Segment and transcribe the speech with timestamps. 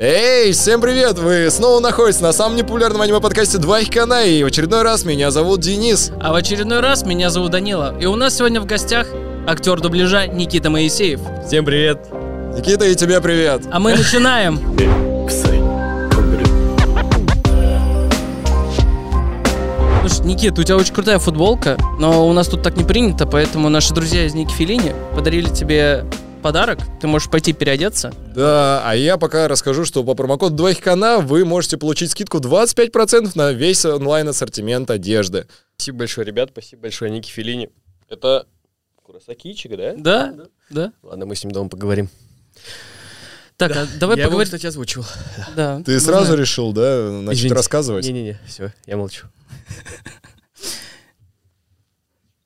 [0.00, 1.18] Эй, всем привет!
[1.18, 5.58] Вы снова находитесь на самом непопулярном аниме-подкасте «Два Хикана», и в очередной раз меня зовут
[5.58, 6.12] Денис.
[6.20, 7.98] А в очередной раз меня зовут Данила.
[7.98, 9.08] И у нас сегодня в гостях
[9.44, 11.18] актер дубляжа Никита Моисеев.
[11.44, 11.98] Всем привет!
[12.56, 13.62] Никита, и тебе привет!
[13.72, 14.58] А мы начинаем!
[20.06, 23.68] Слушай, Никита, у тебя очень крутая футболка, но у нас тут так не принято, поэтому
[23.68, 26.04] наши друзья из Ники Филини подарили тебе
[26.38, 26.78] подарок.
[27.00, 28.12] Ты можешь пойти переодеться.
[28.34, 33.32] Да, а я пока расскажу, что по промокоду 2 Хикана вы можете получить скидку 25%
[33.34, 35.46] на весь онлайн-ассортимент одежды.
[35.76, 37.70] Спасибо большое, ребят, спасибо большое, Ники Филини.
[38.08, 38.46] Это
[39.02, 39.94] Курасакичик, да?
[39.96, 40.34] Да,
[40.70, 40.92] да.
[41.02, 42.08] Ладно, мы с ним дома поговорим.
[43.56, 44.44] Так, а давай я поговорим.
[44.46, 45.04] кстати, озвучил.
[45.56, 46.40] Да, Ты мы сразу знаем.
[46.40, 47.54] решил, да, начать Извините.
[47.56, 48.04] рассказывать?
[48.06, 49.26] Не-не-не, все, я молчу.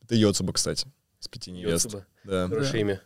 [0.04, 0.86] Это Йоцуба, кстати,
[1.20, 1.84] с пяти невест.
[1.86, 2.06] Йоцуба.
[2.24, 2.48] Да.
[2.48, 3.00] Хорошее имя.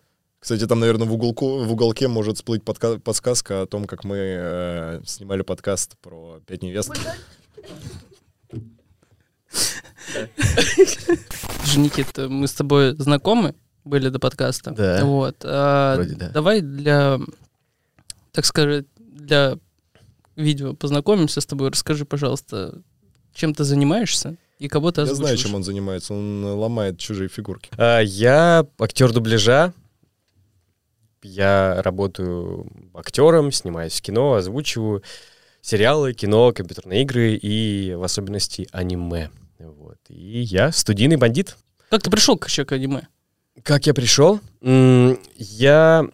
[0.46, 4.16] Кстати, там, наверное, в, уголку, в уголке может всплыть подка- подсказка о том, как мы
[4.16, 6.92] э, снимали подкаст про пять невест.
[11.76, 14.70] Никита, мы с тобой знакомы были до подкаста.
[14.70, 15.04] Да.
[15.04, 15.34] Вот.
[15.42, 16.28] а, Вроде да.
[16.28, 17.18] Давай для,
[18.30, 19.58] так сказать, для
[20.36, 21.70] видео познакомимся с тобой.
[21.70, 22.82] Расскажи, пожалуйста,
[23.34, 25.42] чем ты занимаешься и кого ты Я знаю, озвучиваешь.
[25.42, 26.14] чем он занимается.
[26.14, 27.68] Он ломает чужие фигурки.
[27.76, 29.74] А, я актер дубляжа.
[31.22, 35.02] Я работаю актером, снимаюсь в кино, озвучиваю
[35.60, 39.30] сериалы, кино, компьютерные игры и в особенности аниме.
[39.58, 39.98] Вот.
[40.08, 41.56] И я студийный бандит.
[41.90, 43.08] Как ты пришел к к аниме?
[43.62, 44.40] Как я пришел?
[44.60, 46.06] Я...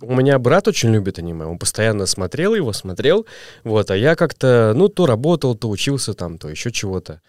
[0.00, 3.24] У меня брат очень любит аниме, он постоянно смотрел его, смотрел,
[3.64, 7.22] вот, а я как-то, ну, то работал, то учился там, то еще чего-то.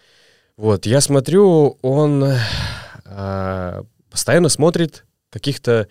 [0.58, 2.24] Вот, я смотрю, он
[3.06, 5.86] а, постоянно смотрит каких-то э,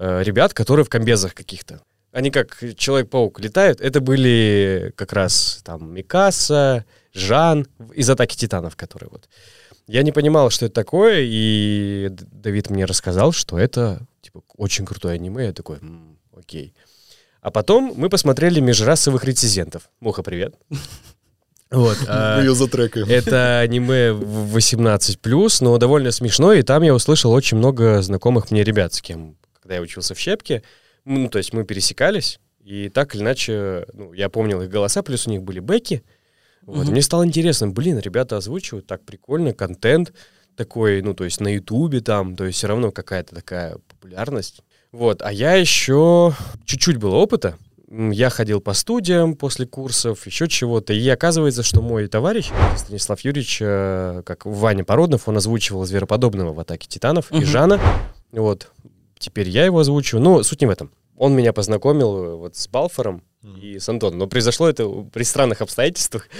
[0.00, 1.80] ребят, которые в комбезах каких-то.
[2.12, 3.80] Они как Человек-паук летают.
[3.80, 9.28] Это были как раз там Микаса, Жан из «Атаки титанов», которые вот.
[9.86, 15.14] Я не понимал, что это такое, и Давид мне рассказал, что это типа очень крутое
[15.14, 15.46] аниме.
[15.46, 16.74] Я такой, «М, окей.
[17.42, 19.90] А потом мы посмотрели межрасовых рецензентов.
[20.00, 20.54] Муха, привет.
[21.72, 21.98] Вот.
[22.08, 23.06] а, Мы ее затрекаем.
[23.08, 28.64] это аниме в 18+, но довольно смешно, и там я услышал очень много знакомых мне
[28.64, 29.36] ребят, с кем,
[29.70, 30.64] когда я учился в Щепке,
[31.04, 35.28] ну, то есть мы пересекались, и так или иначе, ну, я помнил их голоса, плюс
[35.28, 36.02] у них были бэки,
[36.62, 36.90] вот, Мгм.
[36.92, 40.12] мне стало интересно, блин, ребята озвучивают так прикольно, контент
[40.56, 44.60] такой, ну, то есть на Ютубе там, то есть все равно какая-то такая популярность.
[44.90, 47.56] Вот, а я еще чуть-чуть было опыта,
[47.88, 50.92] я ходил по студиям после курсов, еще чего-то.
[50.92, 56.58] И оказывается, что мой товарищ Станислав Юрьевич, э, как Ваня Породнов, он озвучивал звероподобного в
[56.60, 57.44] «Атаке титанов» и Мгм.
[57.46, 57.80] Жана.
[58.32, 58.70] Вот.
[59.20, 60.24] Теперь я его озвучиваю.
[60.24, 60.90] Но суть не в этом.
[61.16, 63.22] Он меня познакомил э, вот с Балфором
[63.60, 64.18] и с Антоном.
[64.18, 66.28] Но произошло это при странных обстоятельствах.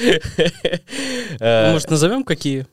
[1.38, 2.66] Э, Может, назовем какие?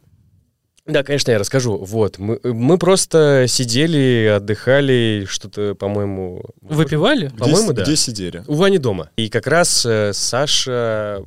[0.87, 1.77] Да, конечно, я расскажу.
[1.77, 2.17] Вот.
[2.17, 6.43] Мы, мы просто сидели, отдыхали, что-то, по-моему...
[6.61, 7.27] Выпивали?
[7.37, 7.83] По-моему, да.
[7.83, 8.43] где сидели?
[8.47, 9.11] У Вани дома.
[9.15, 11.23] И как раз э, Саша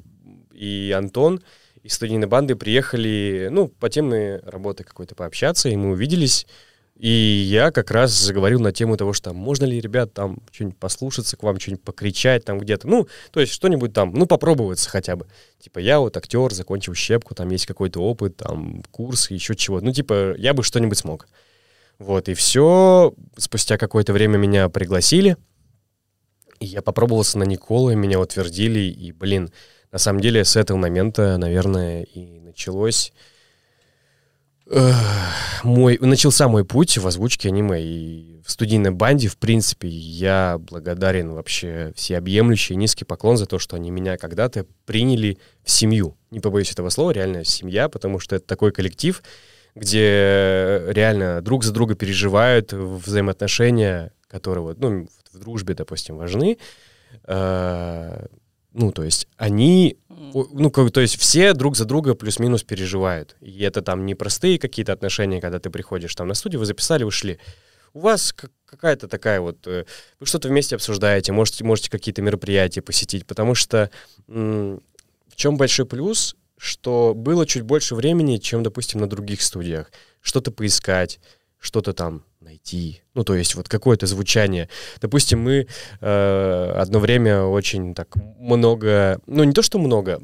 [0.53, 1.41] и Антон
[1.83, 6.47] из студийной банды приехали, ну, по теме работы какой-то пообщаться, и мы увиделись.
[7.01, 11.35] И я как раз заговорил на тему того, что можно ли, ребят, там что-нибудь послушаться
[11.39, 12.87] к вам, что-нибудь покричать там где-то.
[12.87, 15.27] Ну, то есть что-нибудь там, ну, попробоваться хотя бы.
[15.59, 19.81] Типа, я вот актер, закончил щепку, там есть какой-то опыт, там, курс, еще чего.
[19.81, 21.27] Ну, типа, я бы что-нибудь смог.
[21.99, 23.15] Вот, и все.
[23.39, 25.39] Спустя какое-то время меня пригласили.
[26.59, 29.51] И я попробовался на Николу, и меня утвердили, и, блин,
[29.91, 33.15] на самом деле с этого момента, наверное, и началось
[35.65, 37.83] мой, начался мой путь в озвучке аниме.
[37.83, 43.77] И в студийной банде, в принципе, я благодарен вообще всеобъемлющий низкий поклон за то, что
[43.77, 46.17] они меня когда-то приняли в семью.
[46.31, 49.23] Не побоюсь этого слова, реально семья, потому что это такой коллектив,
[49.75, 56.59] где реально друг за друга переживают взаимоотношения, которые вот, ну, в дружбе, допустим, важны.
[58.73, 63.37] Ну, то есть они, ну, как, то есть все друг за друга плюс-минус переживают.
[63.41, 67.03] И это там не простые какие-то отношения, когда ты приходишь там на студию, вы записали,
[67.03, 67.39] ушли.
[67.93, 69.85] У вас как- какая-то такая вот, э,
[70.21, 73.91] вы что-то вместе обсуждаете, можете, можете какие-то мероприятия посетить, потому что
[74.29, 74.81] в
[75.35, 79.91] чем большой плюс, что было чуть больше времени, чем, допустим, на других студиях.
[80.21, 81.19] Что-то поискать,
[81.61, 83.03] что-то там найти.
[83.15, 84.69] Ну, то есть вот какое-то звучание.
[85.01, 85.67] Допустим, мы
[86.01, 90.21] э, одно время очень так много, ну, не то, что много,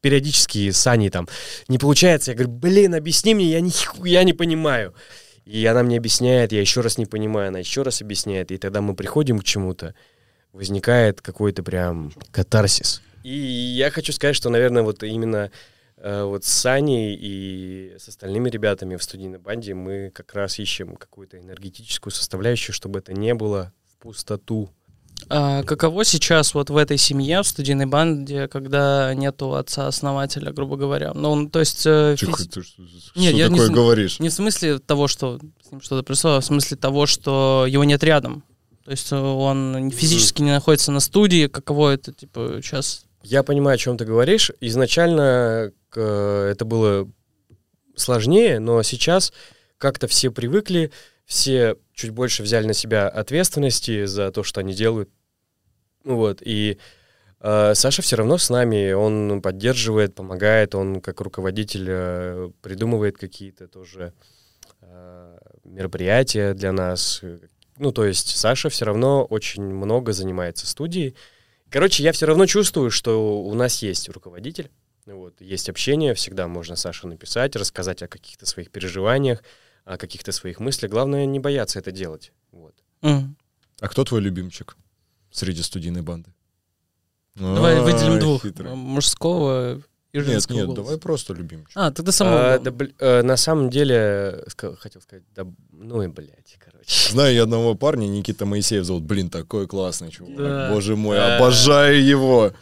[0.00, 1.28] периодически с Аней там
[1.68, 2.32] не получается.
[2.32, 4.94] Я говорю, блин, объясни мне, я нихуя не понимаю.
[5.44, 8.80] И она мне объясняет, я еще раз не понимаю, она еще раз объясняет, и тогда
[8.80, 9.94] мы приходим к чему-то.
[10.52, 13.02] возникает какой-то прям катарсис.
[13.22, 15.50] И я хочу сказать, что, наверное, вот именно
[16.04, 21.38] вот с Саней и с остальными ребятами в студийной банде мы как раз ищем какую-то
[21.38, 24.70] энергетическую составляющую, чтобы это не было в пустоту.
[25.28, 31.12] А каково сейчас вот в этой семье, в студийной банде, когда нету отца-основателя, грубо говоря?
[31.14, 31.82] Ну, он, то есть...
[31.86, 32.82] э, Тихо, физи- ты что,
[33.14, 34.18] Не, что я не такое см- говоришь?
[34.18, 37.84] Не в смысле того, что с ним что-то происходит, а в смысле того, что его
[37.84, 38.42] нет рядом.
[38.84, 41.46] То есть э, он физически не находится на студии.
[41.46, 43.04] Каково это, типа, сейчас?
[43.22, 44.50] Я понимаю, о чем ты говоришь.
[44.60, 47.08] Изначально э, это было
[47.96, 49.32] сложнее, но сейчас
[49.78, 50.92] как-то все привыкли,
[51.24, 55.10] все чуть больше взяли на себя ответственности за то, что они делают.
[56.04, 56.78] Вот, и
[57.40, 63.68] э, Саша все равно с нами, он поддерживает, помогает, он как руководитель э, придумывает какие-то
[63.68, 64.12] тоже
[64.80, 67.22] э, мероприятия для нас.
[67.78, 71.16] Ну, то есть Саша все равно очень много занимается студией.
[71.70, 74.70] Короче, я все равно чувствую, что у нас есть руководитель,
[75.06, 79.42] вот, есть общение, всегда можно Саше написать, рассказать о каких-то своих переживаниях,
[79.84, 80.90] о каких-то своих мыслях.
[80.90, 82.32] Главное, не бояться это делать.
[82.52, 82.74] Вот.
[83.02, 83.36] М.
[83.80, 84.76] А кто твой любимчик
[85.30, 86.32] среди студийной банды?
[87.34, 88.42] Давай А, выделим двух.
[88.42, 88.74] хитрый.
[88.74, 89.76] Мужского
[90.12, 90.82] и Нет, женского нет, голоса.
[90.82, 91.70] давай просто любимчик.
[91.74, 92.52] А, тогда самого.
[92.54, 97.10] А, да, бл- э, на самом деле, ска- хотел сказать, да, ну и, блядь, короче.
[97.10, 99.04] Знаю я одного парня, Никита Моисеев зовут.
[99.04, 100.36] Блин, такой классный чувак.
[100.36, 100.70] Да.
[100.70, 101.38] Боже мой, Да.
[101.38, 102.52] обожаю его.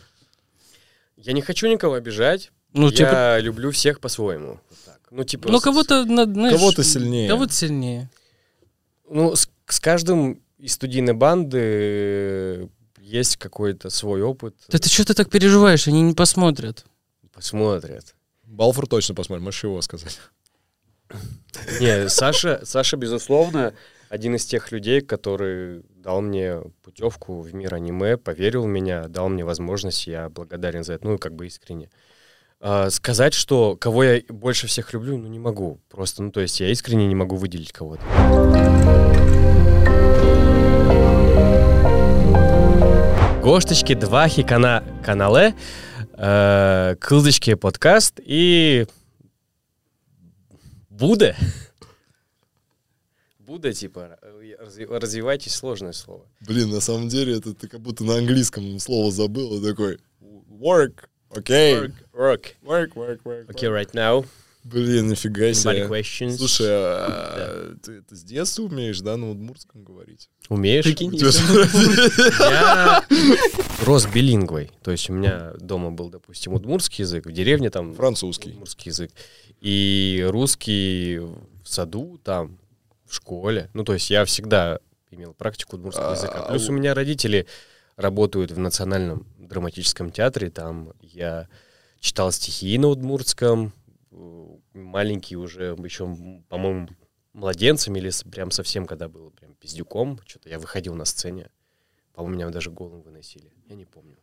[1.23, 4.61] Я не хочу никого обижать, ну, я типа, люблю всех по-своему.
[5.11, 5.51] Ну, типа...
[5.51, 7.29] ну, кого-то, Кого-то сильнее.
[7.29, 8.11] Кого-то сильнее.
[9.09, 12.69] Ну, с, с каждым из студийной банды э,
[13.01, 14.55] есть какой-то свой опыт.
[14.69, 15.89] Да ты что ты так переживаешь?
[15.89, 16.85] Они не посмотрят.
[17.33, 18.15] Посмотрят.
[18.45, 20.19] Балфур точно посмотрим, можешь его сказать.
[21.81, 23.75] Не, Саша, Саша, безусловно,
[24.11, 29.29] один из тех людей, который дал мне путевку в мир аниме, поверил в меня, дал
[29.29, 31.91] мне возможность, я благодарен за это, ну, как бы искренне.
[32.59, 35.79] А, сказать, что кого я больше всех люблю, ну, не могу.
[35.89, 38.03] Просто, ну, то есть я искренне не могу выделить кого-то.
[43.41, 45.55] Гошточки, двахи, кана, канале,
[46.15, 48.89] э, кылдочки, подкаст и
[50.89, 51.37] Буде.
[53.51, 56.25] Буде, типа, разви- развивайтесь, сложное слово.
[56.47, 59.61] Блин, на самом деле, это ты как будто на английском слово забыл.
[59.61, 61.75] такой, work, окей.
[61.75, 62.45] Work, work.
[62.63, 63.47] Work, work, work.
[63.49, 64.25] Okay, right now.
[64.63, 65.89] Блин, нифига себе.
[65.89, 66.37] questions?
[66.37, 70.31] Слушай, а ты это с детства умеешь, да, на удмуртском говорить?
[70.49, 70.87] Умеешь?
[72.39, 73.05] Я
[73.85, 74.71] рос билингвой.
[74.85, 78.51] То есть у меня дома был, допустим, удмуртский язык, в деревне там Французский.
[78.51, 79.11] удмуртский язык.
[79.61, 82.60] И русский в саду, там,
[83.11, 83.69] в школе.
[83.75, 84.79] Ну, то есть я всегда
[85.11, 86.45] имел практику удмуртского А, языка.
[86.45, 87.47] а Плюс у- меня родители
[87.97, 90.51] работают в Национальном драматическом театре.
[90.51, 91.49] Там я
[91.99, 93.73] читал стихи на удмуртском.
[94.13, 96.17] э, Маленький уже, еще,
[96.49, 96.89] по-моему,
[97.33, 100.21] младенцем или прям совсем, когда был прям пиздюком.
[100.27, 101.49] Что-то я выходил на сцене.
[102.15, 103.53] По-моему, меня даже голым выносили.
[103.69, 104.17] Я не помню.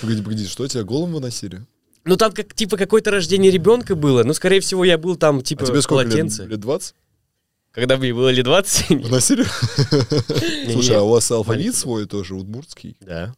[0.00, 1.64] Погоди, погоди, что тебя голым выносили?
[2.04, 4.22] Ну, там как, типа, какое-то рождение ребенка было.
[4.22, 6.38] Ну, скорее всего, я был там, типа, А тебе сколько лет?
[6.38, 6.94] Лет 20?
[7.76, 8.88] Когда мне было лет 20?
[9.04, 9.42] Выносили?
[9.42, 10.72] Не-не.
[10.72, 12.96] Слушай, а у вас алфавит свой тоже удмуртский?
[13.00, 13.34] Да,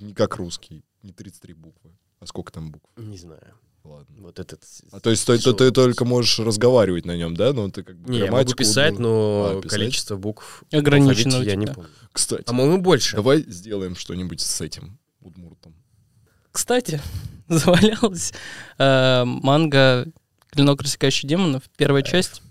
[0.00, 1.92] Не как русский, не 33 буквы.
[2.18, 2.84] А сколько там букв?
[2.96, 3.54] не знаю.
[3.84, 4.16] Ладно.
[4.22, 4.64] Вот этот...
[4.90, 7.52] А то есть ты, ты- только можешь разговаривать на нем, да?
[7.52, 9.78] Ну, ты как бы Не, я могу писать, удмур- но А, писать?
[9.78, 11.88] количество букв Ограничено я не помню.
[12.10, 13.14] Кстати, По-моему, больше.
[13.14, 15.76] давай сделаем что-нибудь с этим удмуртом.
[16.50, 17.00] Кстати,
[17.48, 18.32] завалялась
[18.78, 20.08] э, манга
[20.50, 22.42] «Клинок, рассекающий демонов», первая часть.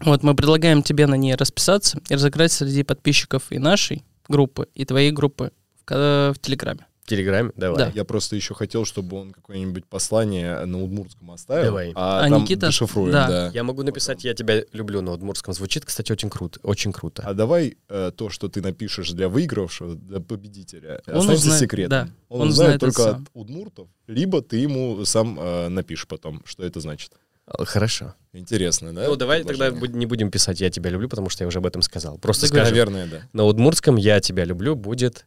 [0.00, 4.84] Вот мы предлагаем тебе на ней расписаться и разыграть среди подписчиков и нашей группы, и
[4.84, 5.52] твоей группы
[5.88, 6.86] в, в Телеграме.
[7.04, 7.50] В Телеграме?
[7.54, 7.76] Давай.
[7.76, 7.92] Да.
[7.94, 11.66] Я просто еще хотел, чтобы он какое-нибудь послание на удмуртском оставил.
[11.66, 11.92] Давай.
[11.94, 13.28] А, А там Никита- дешифруем, да.
[13.28, 13.50] да.
[13.52, 15.52] Я могу написать «Я тебя люблю» на удмуртском.
[15.52, 16.58] Звучит, кстати, очень круто.
[16.62, 17.22] Очень круто.
[17.26, 21.90] А давай э, то, что ты напишешь для выигравшего, для победителя, Он останется узнает, секретом.
[21.90, 26.08] да, Он, он узнает знает это только от удмуртов, либо ты ему сам э, напишешь
[26.08, 27.12] потом, что это значит.
[27.46, 28.14] А, Хорошо.
[28.32, 29.06] Интересно, да?
[29.06, 31.82] Ну, давай тогда не будем писать «Я тебя люблю», потому что я уже об этом
[31.82, 32.18] сказал.
[32.18, 32.72] Просто скажем.
[32.72, 33.20] Наверное, да.
[33.32, 35.26] На удмуртском «Я тебя люблю» будет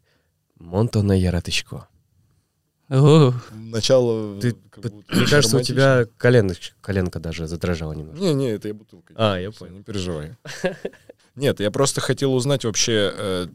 [0.58, 1.88] «Монтона яратычко».
[2.90, 4.40] Начало...
[4.40, 8.24] Ты- как П- будто Мне кажется, у тебя колено, коленка даже задрожала немножко.
[8.24, 9.16] Не, не, это я бутылкой.
[9.20, 9.76] А, я понял.
[9.78, 10.36] Не переживай.
[11.38, 13.48] Нет, я просто хотел узнать вообще, э,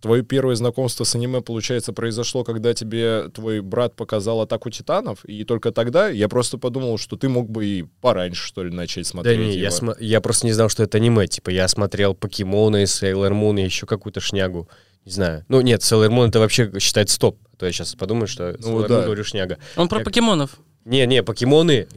[0.00, 5.44] твое первое знакомство с аниме, получается, произошло, когда тебе твой брат показал «Атаку титанов», и
[5.44, 9.10] только тогда я просто подумал, что ты мог бы и пораньше, что ли, начать Да
[9.10, 11.26] смотреть не, я, смо- я просто не знал, что это аниме.
[11.26, 14.68] Типа, я смотрел Покемоны, Сейлор Мун и еще какую-то шнягу.
[15.06, 15.44] Не знаю.
[15.48, 17.38] Ну, нет, Sailor Moon это вообще считается топ.
[17.54, 18.94] А то я сейчас подумаю, что Ну, Sailor да.
[19.00, 19.58] Moon говорю шняга.
[19.76, 20.58] Он про Я- покемонов.
[20.84, 21.88] Не, не, покемоны.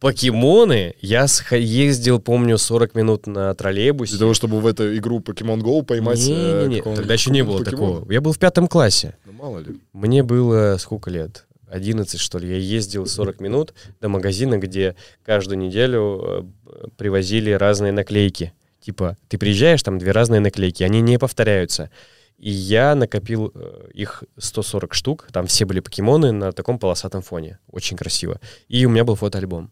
[0.00, 0.94] Покемоны.
[1.00, 4.12] Я ездил, помню, 40 минут на троллейбусе.
[4.12, 6.18] Для того, чтобы в эту игру Pokemon Go поймать...
[6.26, 7.94] э, Не-не-не, какого-нибудь- тогда еще не было покемона.
[7.98, 8.12] такого.
[8.12, 9.14] Я был в пятом классе.
[9.26, 9.78] Ну, мало ли.
[9.92, 11.46] Мне было сколько лет?
[11.68, 12.48] 11, что ли.
[12.48, 16.20] Я ездил 40 минут до магазина, где каждую неделю
[16.66, 18.52] э, привозили разные наклейки.
[18.80, 21.90] Типа, ты приезжаешь, там две разные наклейки, они не повторяются.
[22.38, 27.58] И я накопил э, их 140 штук, там все были покемоны на таком полосатом фоне.
[27.70, 28.40] Очень красиво.
[28.68, 29.70] И у меня был фотоальбом.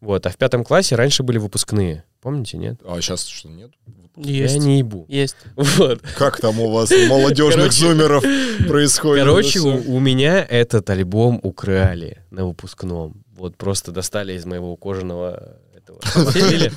[0.00, 2.04] Вот, а в пятом классе раньше были выпускные.
[2.20, 2.80] Помните, нет?
[2.84, 3.72] А сейчас что, нет?
[4.16, 4.54] Есть.
[4.54, 5.06] Я не ебу.
[5.08, 5.36] Есть.
[5.56, 6.00] Вот.
[6.16, 8.24] Как там у вас, молодежных Короче- зумеров,
[8.66, 9.24] происходит?
[9.24, 13.22] Короче, это у, у меня этот альбом украли на выпускном.
[13.36, 16.72] Вот просто достали из моего кожаного этого портфеля.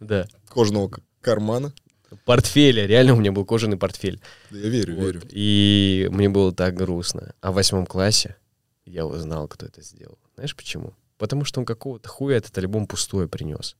[0.00, 0.26] Да.
[0.50, 1.72] Кожного к- кармана.
[2.24, 2.86] Портфеля.
[2.86, 4.20] Реально у меня был кожаный портфель.
[4.50, 5.04] Да я верю, Вот.
[5.04, 5.22] верю.
[5.30, 7.32] И мне было так грустно.
[7.40, 8.36] А в восьмом классе
[8.84, 10.18] я узнал, кто это сделал.
[10.36, 10.92] Знаешь почему?
[11.18, 13.76] Потому что он какого-то хуя этот альбом пустой принес.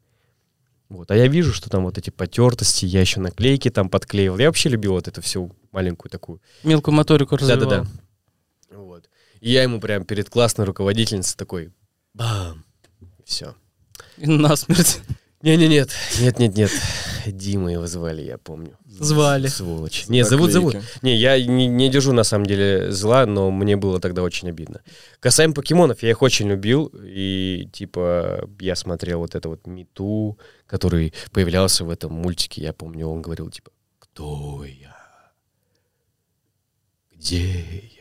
[0.88, 1.10] Вот.
[1.10, 4.38] А я вижу, что там вот эти потертости, я еще наклейки там подклеивал.
[4.38, 7.68] Я вообще любил вот эту всю маленькую такую Мелкую моторику развивал.
[7.68, 8.76] да-да-да.
[8.76, 9.10] Вот.
[9.40, 11.72] И я ему прям перед классной руководительницей такой
[12.14, 12.64] бам.
[13.24, 13.54] Все.
[14.16, 15.00] И насмерть.
[15.42, 15.90] Не-не-нет.
[16.20, 16.70] Нет-нет-нет.
[17.26, 18.76] Дима его звали, я помню.
[18.86, 19.48] Звали.
[19.48, 20.08] Сволочь.
[20.08, 20.76] Не, зовут, зовут.
[21.02, 24.80] Не, я не, не держу на самом деле зла, но мне было тогда очень обидно.
[25.20, 26.90] Касаемо покемонов, я их очень любил.
[27.02, 32.62] И типа я смотрел вот это вот Миту, который появлялся в этом мультике.
[32.62, 34.96] Я помню, он говорил типа «Кто я?
[37.14, 37.60] Где
[37.92, 37.95] я?»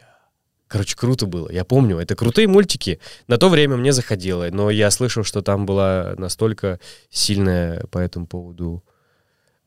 [0.68, 1.52] Короче, круто было.
[1.52, 3.00] Я помню, это крутые мультики.
[3.28, 6.80] На то время мне заходило, но я слышал, что там была настолько
[7.10, 8.84] сильная по этому поводу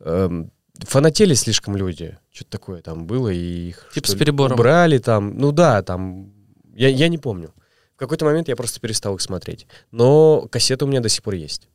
[0.00, 0.50] эм,
[0.80, 2.18] фанатели слишком люди.
[2.32, 4.54] Что-то такое там было, и их Типа с перебором.
[4.54, 5.38] убрали там.
[5.38, 6.32] Ну да, там...
[6.74, 7.54] Я, я не помню.
[7.94, 9.66] В какой-то момент я просто перестал их смотреть.
[9.92, 11.68] Но кассеты у меня до сих пор есть.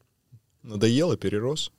[0.64, 1.72] Надоело, перерос?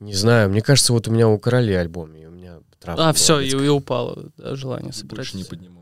[0.00, 3.02] Не знаю, мне кажется, вот у меня украли альбом, и у меня травма.
[3.02, 5.32] А, была все, и, и упало да, желание собирать.
[5.32, 5.44] Больше не.
[5.44, 5.81] Да.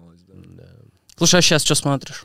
[1.21, 2.25] Слушай, а сейчас что смотришь?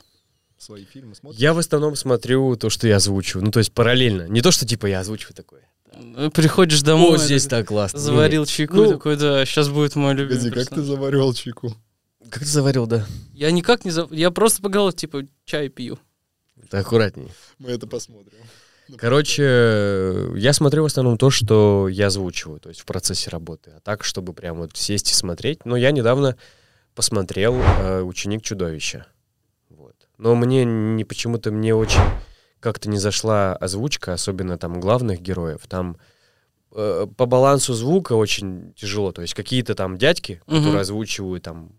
[0.56, 1.38] Свои фильмы смотришь?
[1.38, 3.44] Я в основном смотрю то, что я озвучиваю.
[3.44, 4.26] Ну, то есть параллельно.
[4.26, 5.68] Не то, что типа я озвучиваю такое.
[6.30, 7.98] Приходишь домой, О, здесь так, классно.
[7.98, 11.76] заварил чайку, Ну, такой, да, сейчас будет мой любимый Погоди, как ты заваривал чайку?
[12.30, 13.06] Как ты заварил, да?
[13.34, 13.90] Я никак не...
[13.90, 15.98] зав- Я просто поговорил, типа, чай пью.
[16.62, 17.28] Это аккуратнее.
[17.58, 18.38] Мы это посмотрим.
[18.96, 23.72] Короче, э, я смотрю в основном то, что я озвучиваю, то есть в процессе работы.
[23.76, 25.66] А так, чтобы прям вот сесть и смотреть.
[25.66, 26.36] Но я недавно
[26.96, 29.06] посмотрел э, «Ученик чудовища».
[29.70, 29.94] Вот.
[30.18, 32.00] Но мне не почему-то мне очень
[32.60, 35.60] как-то не зашла озвучка, особенно там главных героев.
[35.68, 35.98] Там
[36.72, 39.12] э, по балансу звука очень тяжело.
[39.12, 40.56] То есть какие-то там дядьки, Мгм.
[40.58, 41.70] которые озвучивают там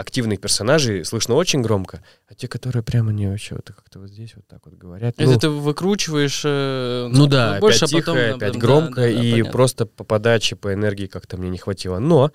[0.00, 4.34] активных персонажей, слышно очень громко, а те, которые прямо не вообще вот как-то вот здесь
[4.34, 5.14] вот так вот говорят.
[5.18, 6.42] Это ну, ты выкручиваешь...
[6.44, 8.16] э, ну да, больше, опять а потом...
[8.16, 9.52] тихо, опять да, громко, да, да, и понятно.
[9.52, 11.98] просто по подаче, по энергии как-то мне не хватило.
[11.98, 12.32] Но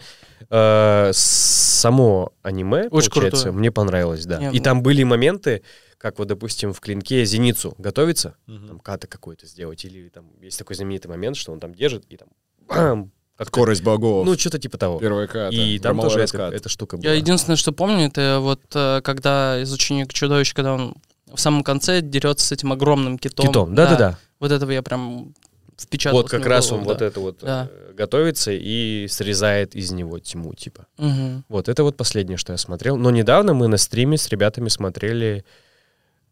[0.50, 3.54] э, само аниме, Очень получается, крутое.
[3.54, 4.38] мне понравилось, да.
[4.38, 5.64] Не, и ну- там были моменты,
[5.98, 8.68] как вот, допустим, в клинке зеницу готовится, Мгм.
[8.68, 12.18] там ката какой-то сделать, или там есть такой знаменитый момент, что он там держит, и
[12.18, 12.28] там
[12.68, 14.26] бам, как Скорость богов.
[14.26, 15.00] ну, что-то типа того.
[15.00, 15.56] Первая ката.
[15.56, 16.54] и там тоже это- раскат.
[16.54, 17.06] эта штука была.
[17.10, 20.96] Я единственное, что помню, это вот э, когда из ученика чудовищ, когда он
[21.34, 23.48] в самом конце дерется с этим огромным китом.
[23.48, 24.18] Китом, да-да-да.
[24.40, 25.34] Вот этого я прям
[25.78, 26.22] впечатал.
[26.22, 27.68] Вот как раз он вот это вот Да.
[27.70, 30.86] э, готовится и срезает из него тьму, типа.
[30.98, 31.44] Угу.
[31.50, 32.96] Вот, это вот последнее, что я смотрел.
[32.96, 35.44] Но недавно мы на стриме с ребятами смотрели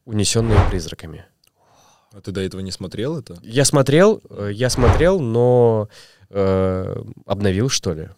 [0.06, 1.26] «Унесенные призраками».
[2.14, 3.38] А ты до этого не смотрел это?
[3.42, 5.90] Я смотрел, э, я смотрел, но
[6.34, 8.10] э, обновил, что ли.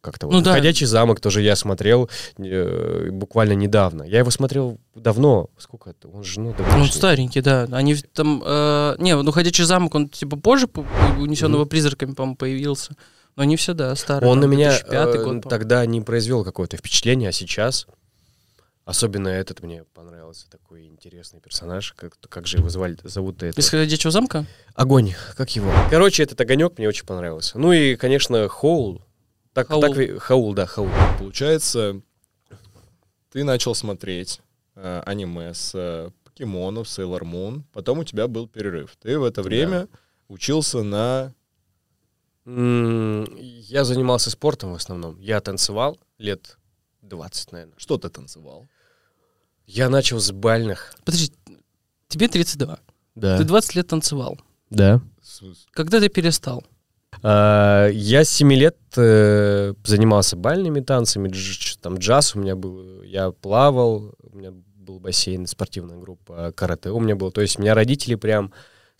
[0.00, 0.32] Как-то вот.
[0.32, 0.52] Ну да.
[0.52, 4.02] «Ходячий замок» тоже я смотрел э, буквально недавно.
[4.02, 5.48] Я его смотрел давно.
[5.58, 6.08] Сколько это?
[6.08, 6.92] Он же, ну, Ну, давнишний.
[6.96, 7.68] старенький, да.
[7.70, 8.42] Они там...
[8.44, 10.84] э, не, ну, «Ходячий замок», он типа позже, по-
[11.18, 12.94] унесенного призраками, по-моему, появился.
[13.36, 14.28] Но не все, да, старый.
[14.28, 15.42] Он на меня 2005 э, год, по-моему.
[15.42, 17.86] тогда не произвел какое-то впечатление, а сейчас
[18.84, 21.92] особенно этот мне понравился такой интересный персонаж.
[21.92, 23.60] Как, как же его звали, зовут-то это?
[23.60, 24.46] Из «Ходячего замка»?
[24.74, 25.72] Огонь, как его?
[25.90, 27.58] Короче, этот огонек мне очень понравился.
[27.58, 29.02] Ну и, конечно, Хоул.
[29.52, 29.82] Так, Хаул.
[29.82, 30.90] так Хаул, да, Хаул.
[31.18, 32.00] Получается,
[33.30, 34.40] ты начал смотреть
[34.74, 38.96] э, аниме с э, покемонов, Sailor Moon, потом у тебя был перерыв.
[39.00, 39.88] Ты в это время
[40.28, 41.34] учился на...
[42.44, 45.16] Я занимался спортом в основном.
[45.20, 46.58] Я танцевал лет
[47.12, 47.74] 20, наверное.
[47.76, 48.66] Что ты танцевал?
[49.66, 50.94] Я начал с бальных.
[51.04, 51.32] Подожди,
[52.08, 52.78] тебе 32.
[53.14, 53.38] Да.
[53.38, 54.38] Ты 20 лет танцевал.
[54.70, 55.00] Да.
[55.72, 56.64] Когда ты перестал?
[57.22, 63.02] А, Я с 7 лет э, занимался бальными танцами, дж- там джаз у меня был,
[63.02, 67.30] я плавал, у меня был бассейн, спортивная группа, карате у меня было.
[67.30, 68.52] То есть у меня родители прям,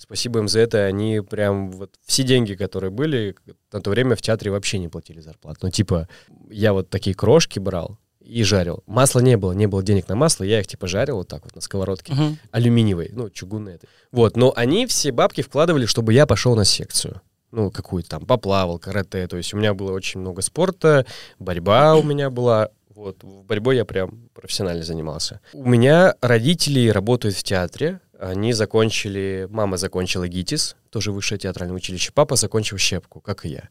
[0.03, 3.35] спасибо им за это, они прям вот все деньги, которые были,
[3.73, 5.61] на то время в театре вообще не платили зарплату.
[5.63, 6.09] Ну типа
[6.51, 8.83] я вот такие крошки брал и жарил.
[8.87, 11.55] Масла не было, не было денег на масло, я их типа жарил вот так вот
[11.55, 12.39] на сковородке Мгм.
[12.51, 13.89] алюминиевой, ну, чугунной этой.
[14.11, 17.21] Вот, но они все бабки вкладывали, чтобы я пошел на секцию.
[17.51, 19.27] Ну, какую-то там, поплавал, карате.
[19.27, 21.05] То есть у меня было очень много спорта,
[21.39, 22.71] борьба у меня была.
[22.95, 25.41] Вот, в борьбой я прям профессионально занимался.
[25.53, 28.01] У меня родители работают в театре.
[28.23, 29.49] Они закончили...
[29.51, 32.13] Мама закончила ГИТИС, тоже высшее театральное училище.
[32.15, 33.69] Папа закончил щепку, как и я.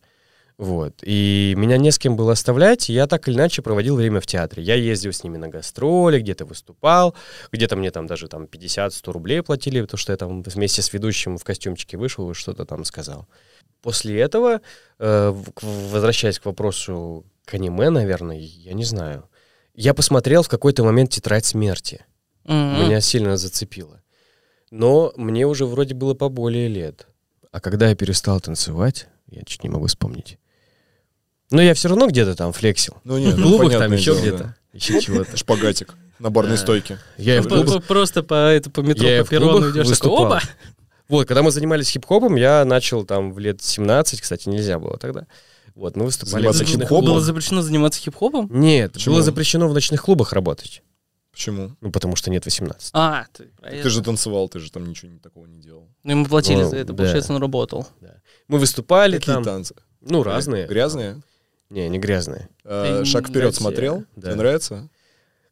[0.57, 0.95] Вот.
[1.03, 4.61] И меня не с кем было оставлять, я так или иначе проводил время в театре.
[4.61, 7.15] Я ездил с ними на гастроли, где-то выступал,
[7.53, 11.37] где-то мне там даже там 50-100 рублей платили, потому что я там вместе с ведущим
[11.37, 13.29] в костюмчике вышел и что-то там сказал.
[13.81, 14.59] После этого,
[14.99, 19.29] э, возвращаясь к вопросу к аниме, наверное, я не знаю.
[19.75, 22.05] Я посмотрел в какой-то момент «Тетрадь смерти».
[22.43, 22.83] Мгм.
[22.83, 24.01] Меня сильно зацепило.
[24.71, 27.07] Но мне уже вроде было поболее лет.
[27.51, 30.37] А когда я перестал танцевать, я чуть не могу вспомнить.
[31.51, 32.95] Но я все равно где-то там флексил.
[33.03, 34.37] Ну нет, В ну, клубах там еще дело, где-то.
[34.37, 34.55] да.
[34.71, 35.35] Еще чего-то.
[35.35, 36.61] Шпагатик на барной Да.
[36.61, 36.97] стойке.
[37.17, 40.11] Я и в клубах Просто по, это, по метро, Я по в перрону идешь, такой,
[40.17, 40.41] оба!
[41.09, 45.27] Вот, когда мы занимались хип-хопом, я начал там в лет 17, кстати, нельзя было тогда.
[45.75, 47.05] Вот, мы выступали в Заниматься ночных хип-хопом?
[47.05, 48.47] Было запрещено заниматься хип-хопом?
[48.49, 49.15] Нет, Почему?
[49.15, 50.83] было запрещено в ночных клубах работать.
[51.31, 51.71] Почему?
[51.81, 52.89] Ну, потому что нет 18.
[52.93, 53.89] А, ты, про Ты это.
[53.89, 55.87] же танцевал, ты же там ничего не такого не делал.
[56.03, 57.03] Ну, ему платили Ну, за это, да.
[57.03, 57.87] получается, он работал.
[58.47, 59.43] Мы выступали Какие там.
[59.43, 59.75] танцы?
[60.01, 60.67] Ну, разные.
[60.67, 61.21] Грязные?
[61.69, 62.49] Не, не грязные.
[62.65, 64.03] А, Ты Шаг вперед не- смотрел?
[64.17, 64.27] Да.
[64.27, 64.89] Тебе нравится?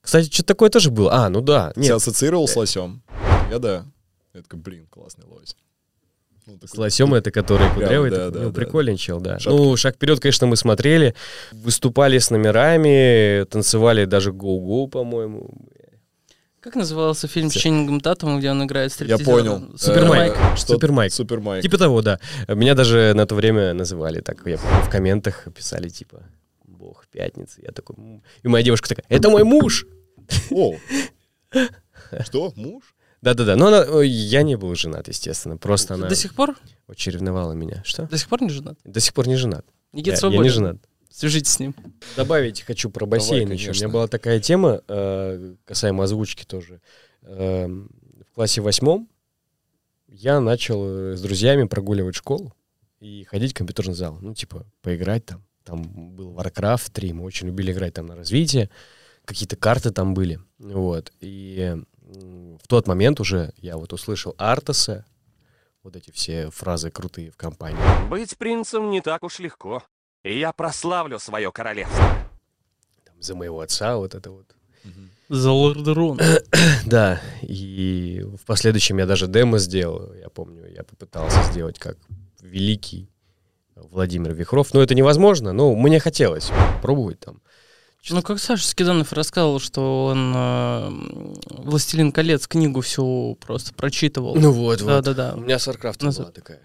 [0.01, 1.13] Кстати, что-то такое тоже было.
[1.13, 1.71] А, ну да.
[1.71, 3.01] Ты Нет, ассоциировал с лосем?
[3.49, 3.85] Я да.
[4.33, 5.55] Я такой, блин, классный лось.
[6.61, 8.09] Ну, С лосем это, который Прям, кудрявый.
[8.11, 8.31] да, такой.
[8.31, 8.55] да, ну, да.
[8.55, 9.39] прикольный чел, да.
[9.39, 11.13] Шаг- Ну, шаг вперед, конечно, мы смотрели.
[11.51, 15.49] Выступали с номерами, танцевали даже гоу-гоу, по-моему.
[16.61, 17.53] Как назывался фильм с.
[17.53, 19.25] Ченнингом Татумом, где он играет Я стриптизера?
[19.35, 19.77] понял.
[19.77, 20.33] Супер Э, Майк.
[20.57, 21.13] что- Супер Майк.
[21.13, 21.61] Супер Майк.
[21.63, 22.19] Типа того, да.
[22.49, 24.45] Меня даже на то время называли так.
[24.45, 26.23] Я помню, в комментах писали, типа,
[26.65, 27.61] бог пятницы.
[27.65, 27.95] Я такой...
[28.43, 29.85] И моя девушка такая, это мой муж!
[30.51, 30.75] О!
[32.25, 32.83] Что, муж?
[33.21, 35.57] Да-да-да, но она, я не был женат, естественно.
[35.57, 36.55] Просто она До сих пор?
[36.87, 37.81] очень ревновала меня.
[37.85, 38.03] Что?
[38.07, 38.77] До сих пор не женат?
[38.83, 39.65] До сих пор не женат.
[39.91, 40.43] Никита Я, я свободен.
[40.43, 40.77] не женат.
[41.11, 41.75] Свяжитесь с ним.
[42.15, 43.71] Добавить хочу про бассейн Давай, еще.
[43.71, 46.81] У меня была такая тема, э, касаемо озвучки тоже.
[47.23, 47.89] Эм,
[48.31, 49.09] в классе восьмом
[50.07, 52.53] я начал э, с друзьями прогуливать школу
[52.99, 54.17] и ходить в компьютерный зал.
[54.21, 55.43] Ну, типа, поиграть там.
[55.63, 55.83] Там
[56.15, 58.69] был Warcraft 3, мы очень любили играть там на развитие.
[59.25, 60.39] Какие-то карты там были.
[60.57, 61.11] Вот.
[61.19, 61.75] И
[62.09, 65.05] в тот момент уже я вот услышал Артаса,
[65.83, 67.79] вот эти все фразы крутые в компании.
[68.09, 69.83] Быть принцем не так уж легко.
[70.23, 72.03] И я прославлю свое королевство.
[73.05, 74.55] Там, за моего отца вот это вот.
[75.29, 76.23] За Лорда Рона.
[76.85, 80.13] Да, и в последующем я даже демо сделал.
[80.13, 81.97] Я помню, я попытался сделать как
[82.41, 83.11] великий
[83.75, 84.73] Владимир Вихров.
[84.73, 87.41] Но это невозможно, но мне хотелось пробовать там.
[88.09, 90.89] Ну, как Саша Скиданов рассказывал, что он э,
[91.49, 94.35] «Властелин колец» книгу всю просто прочитывал.
[94.35, 94.87] Ну вот, вот.
[94.87, 95.35] Да-да-да.
[95.35, 96.61] У меня с Warcraft Нас- была такая.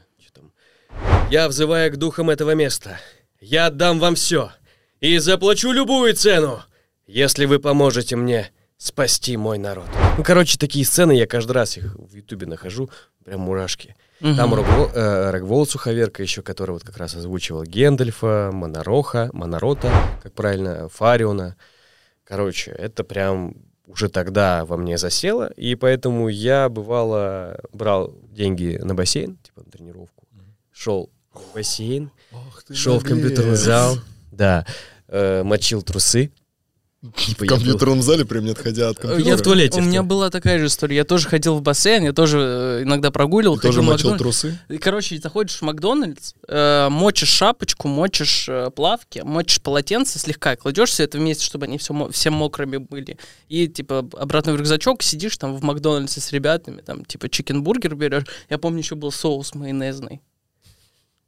[1.31, 3.01] Я взываю к духам этого места.
[3.41, 4.53] Я отдам вам все.
[5.01, 6.63] И заплачу любую цену,
[7.07, 9.87] если вы поможете мне спасти мой народ.
[10.17, 12.91] Ну, короче, такие сцены, я каждый раз их в Ютубе нахожу,
[13.25, 13.97] прям мурашки.
[14.25, 14.37] Мгм.
[14.37, 20.33] Там Рогвол, э, Рогвол Суховерка еще, который вот как раз озвучивал Гендальфа, Монороха, Монорота, как
[20.33, 21.57] правильно, Фариона.
[22.25, 23.55] Короче, это прям
[23.87, 29.71] уже тогда во мне засело, и поэтому я, бывало, брал деньги на бассейн, типа на
[29.71, 30.27] тренировку,
[30.73, 32.11] шел в бассейн,
[32.73, 33.99] шел в компьютерный зал,
[34.33, 34.65] да,
[35.09, 36.33] э, мочил трусы.
[37.17, 39.29] Типа В я был- компьютерном зале, прям не отходя от Я компьютера.
[39.29, 39.81] Я в туалете.
[39.81, 40.97] У меня была такая же история.
[40.97, 44.19] Я тоже ходил в бассейн, я тоже э, иногда прогуливал, тоже мочил Макдональдс.
[44.41, 44.59] трусы?
[44.71, 50.89] И, Короче, заходишь в Макдональдс, э, мочишь шапочку, мочишь э, плавки, мочишь полотенце слегка, кладешь
[50.91, 53.19] все это вместе, чтобы они все, все мокрыми были.
[53.51, 58.25] И, типа, обратно в рюкзачок сидишь там в Макдональдсе с ребятами, там, типа, чикенбургер берешь.
[58.49, 60.23] Я помню, еще был соус майонезный.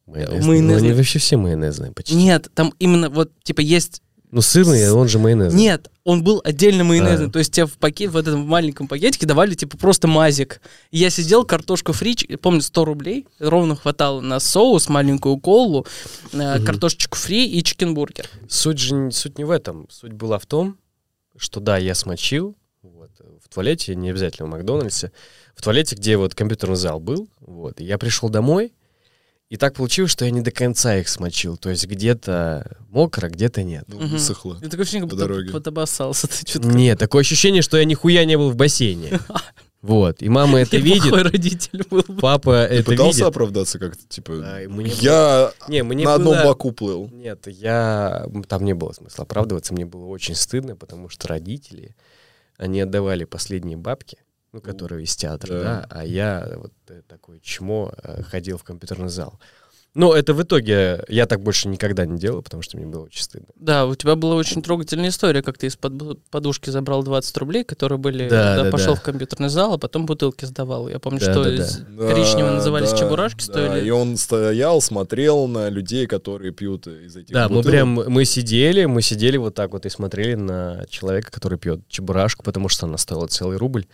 [0.06, 0.46] Майонез.
[0.46, 0.80] майонезный.
[0.80, 2.14] Ну, они вообще все майонезные почти.
[2.14, 4.00] Нет, там именно вот, типа, есть...
[4.30, 5.54] Ну, сырный, он же майонез.
[5.54, 7.28] Нет, он был отдельно майонезный.
[7.28, 7.30] А.
[7.30, 10.60] То есть тебе в пакет, в этом маленьком пакетике давали, типа, просто мазик.
[10.90, 15.86] И я сидел, картошку фри, помню, 100 рублей, ровно хватало на соус, маленькую колу,
[16.32, 18.28] э, картошечку фри и чикенбургер.
[18.48, 19.86] Суть же суть не в этом.
[19.90, 20.76] Суть была в том,
[21.36, 23.10] что да, я смочил вот,
[23.44, 25.12] в туалете, не обязательно в Макдональдсе,
[25.54, 28.72] в туалете, где вот компьютерный зал был, вот, и я пришел домой,
[29.48, 31.56] И так получилось, что я не до конца их смочил.
[31.56, 33.84] То есть где-то мокро, где-то нет.
[33.86, 34.08] Ну, Мгм.
[34.08, 34.56] высохло.
[34.56, 35.28] Ты такое ощущение, как По будто.
[36.28, 39.20] Ты что-то Нет, такое ощущение, что я нихуя не был в бассейне.
[39.82, 40.20] Вот.
[40.20, 42.02] И мама это видит, плохой родитель был.
[42.08, 42.16] бы.
[42.20, 43.28] папа Ты это пытался видит.
[43.28, 47.08] оправдаться как-то, типа, А, мне я Не, мне на одном было- боку плыл.
[47.12, 48.26] Нет, я...
[48.48, 51.94] Там не было смысла оправдываться, мне было очень стыдно, потому что родители,
[52.56, 54.18] они отдавали последние бабки,
[54.52, 55.62] ну, которые из театра, да.
[55.62, 59.38] да, а я вот э, такое чмо э, ходил в компьютерный зал.
[59.94, 63.22] Но это в итоге я так больше никогда не делал, потому что мне было очень
[63.22, 63.48] стыдно.
[63.54, 67.98] Да, у тебя была очень трогательная история, как ты из-под подушки забрал 20 рублей, которые
[67.98, 69.00] были, Да, да, да, пошел да.
[69.00, 70.90] в компьютерный зал, а потом бутылки сдавал.
[70.90, 71.54] Я помню, Да, что да, да.
[71.64, 73.86] из- Да, коричневые назывались да, чебурашки, да, стоили.
[73.86, 77.72] И он стоял, смотрел на людей, которые пьют из этих Да, мы бутылок.
[77.72, 82.44] прям, мы сидели, мы сидели вот так вот и смотрели на человека, который пьет чебурашку,
[82.44, 83.86] потому что она стоила целый рубль.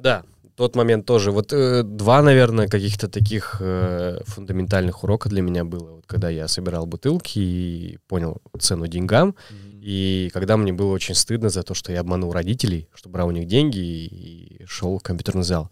[0.00, 0.24] Да,
[0.56, 1.30] тот момент тоже.
[1.30, 6.48] Вот э, два, наверное, каких-то таких э, фундаментальных урока для меня было, вот, когда я
[6.48, 9.34] собирал бутылки и понял цену деньгам,
[9.80, 13.30] и когда мне было очень стыдно за то, что я обманул родителей, что брал у
[13.30, 15.70] них деньги и, и шел в компьютерный зал.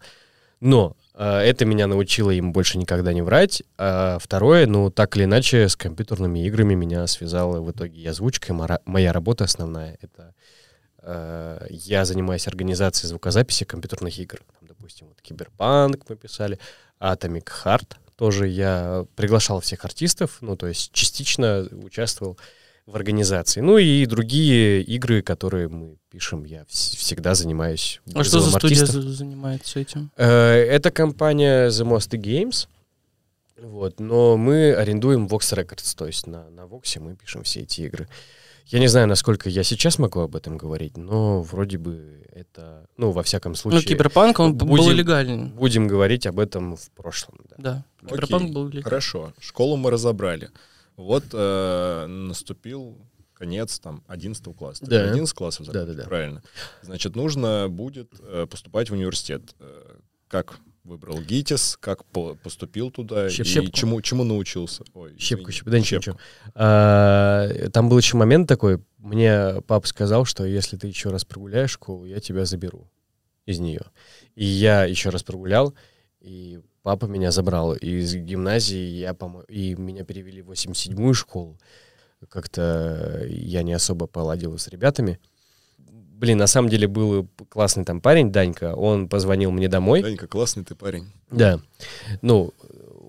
[0.59, 3.63] Но э, это меня научило им больше никогда не врать.
[3.77, 8.53] А второе, ну, так или иначе, с компьютерными играми меня связала в итоге и озвучка.
[8.53, 10.33] и Моя работа основная— это
[11.69, 14.39] я занимаюсь организацией звукозаписи компьютерных игр.
[14.59, 16.59] Там, допустим, вот Киберпанк мы писали,
[16.99, 22.37] Atomic Heart тоже я приглашал всех артистов, ну, то есть частично участвовал
[22.85, 23.61] в организации.
[23.61, 28.01] Ну и другие игры, которые мы пишем, я вс- всегда занимаюсь.
[28.15, 29.03] А что за студия артистов.
[29.03, 30.11] за- занимается этим?
[30.17, 32.67] Э, Это компания The Most Games.
[33.61, 37.81] Вот, но мы арендуем Vox Records, то есть на, на Vox мы пишем все эти
[37.81, 38.07] игры.
[38.69, 43.11] Я не знаю, насколько я сейчас могу об этом говорить, но вроде бы это, ну,
[43.11, 45.49] во всяком Ну, случае, Киберпанк, он б- был будем- легален.
[45.49, 47.39] будем говорить об этом в прошлом.
[47.49, 47.55] да.
[47.57, 48.83] Да, Окей, Киберпанк был легален.
[48.83, 50.51] Хорошо, школу мы разобрали.
[50.97, 52.97] Вот э, наступил
[53.33, 54.85] конец там 11 класса.
[54.85, 54.99] Да.
[55.05, 56.03] же 11 классов Да, да, да.
[56.03, 56.43] правильно.
[56.83, 59.55] Значит, нужно будет э, поступать в университет.
[59.59, 59.95] Э,
[60.27, 63.71] Как выбрал ГИТИС, как по- поступил туда Щеп- и щепку.
[63.71, 64.83] чему, чему научился?
[64.93, 65.95] Ой, Щепку, щепку, да щепку.
[66.11, 66.17] ничего.
[66.55, 71.71] А, Там был еще момент такой, мне папа сказал, что если ты еще раз прогуляешь
[71.71, 72.89] школу, я тебя заберу
[73.45, 73.81] из нее.
[74.35, 75.73] И я еще раз прогулял,
[76.19, 81.57] и папа меня забрал из гимназии, я, по и меня перевели в 87-ю школу.
[82.27, 85.19] Как-то я не особо поладил с ребятами.
[86.19, 90.01] Блин, на самом деле был классный там парень, Данька, он позвонил мне домой.
[90.03, 91.05] Данька, классный ты парень.
[91.31, 91.59] Да.
[92.21, 92.53] Ну,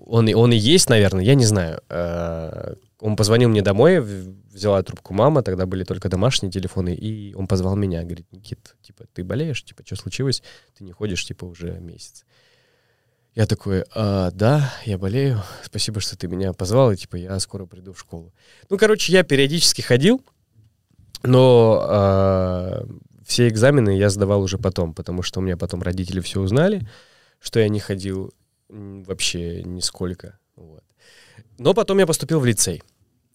[0.05, 1.81] он, и- он и есть, наверное, я не знаю.
[1.89, 7.47] Э, Он позвонил мне домой, взяла трубку мама, тогда были только домашние телефоны, и он
[7.47, 9.63] позвал меня, говорит, Никит, типа, ты болеешь?
[9.63, 10.43] Типа, что случилось?
[10.77, 12.25] Ты не ходишь, типа, уже месяц.
[13.33, 17.65] Я такой, «А, да, я болею, спасибо, что ты меня позвал, и, типа, я скоро
[17.65, 18.33] приду в школу.
[18.69, 20.21] Ну, короче, я периодически ходил,
[21.23, 22.83] но э,
[23.25, 26.87] все экзамены я сдавал уже потом, потому что у меня потом родители все узнали,
[27.39, 28.33] что я не ходил
[28.69, 30.37] вообще нисколько.
[30.55, 30.83] Вот.
[31.57, 32.81] Но потом я поступил в лицей.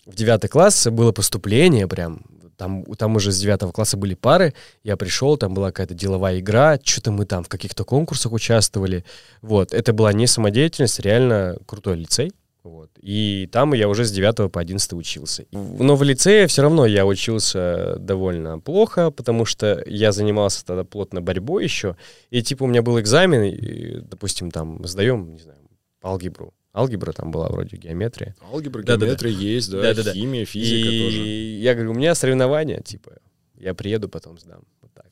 [0.04, 2.22] В девятый класс было поступление прям.
[2.56, 4.54] Там, там уже с девятого класса были пары.
[4.82, 6.78] Я пришел, там была какая-то деловая игра.
[6.82, 9.04] Что-то мы там в каких-то конкурсах участвовали.
[9.42, 9.74] Вот.
[9.74, 12.32] Это была не самодеятельность, реально крутой лицей.
[12.66, 12.90] Вот.
[13.00, 15.44] И там я уже с 9 по 11 учился.
[15.52, 21.20] Но в лицее все равно я учился довольно плохо, потому что я занимался тогда плотно
[21.22, 21.96] борьбой еще.
[22.30, 25.58] И типа у меня был экзамен, и, допустим, там сдаем, не знаю,
[26.02, 26.52] алгебру.
[26.74, 28.34] Алгебра там была вроде геометрия.
[28.52, 29.06] Алгебра, Да-да-да.
[29.06, 30.12] геометрия есть, да, Да-да-да.
[30.12, 31.18] химия, физика и тоже.
[31.62, 33.12] я говорю, у меня соревнования, типа,
[33.54, 34.62] я приеду, потом сдам.
[34.82, 35.05] Вот так.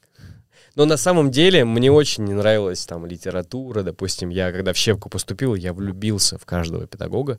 [0.75, 3.83] Но на самом деле мне очень не нравилась там литература.
[3.83, 7.39] Допустим, я когда в Щепку поступил, я влюбился в каждого педагога,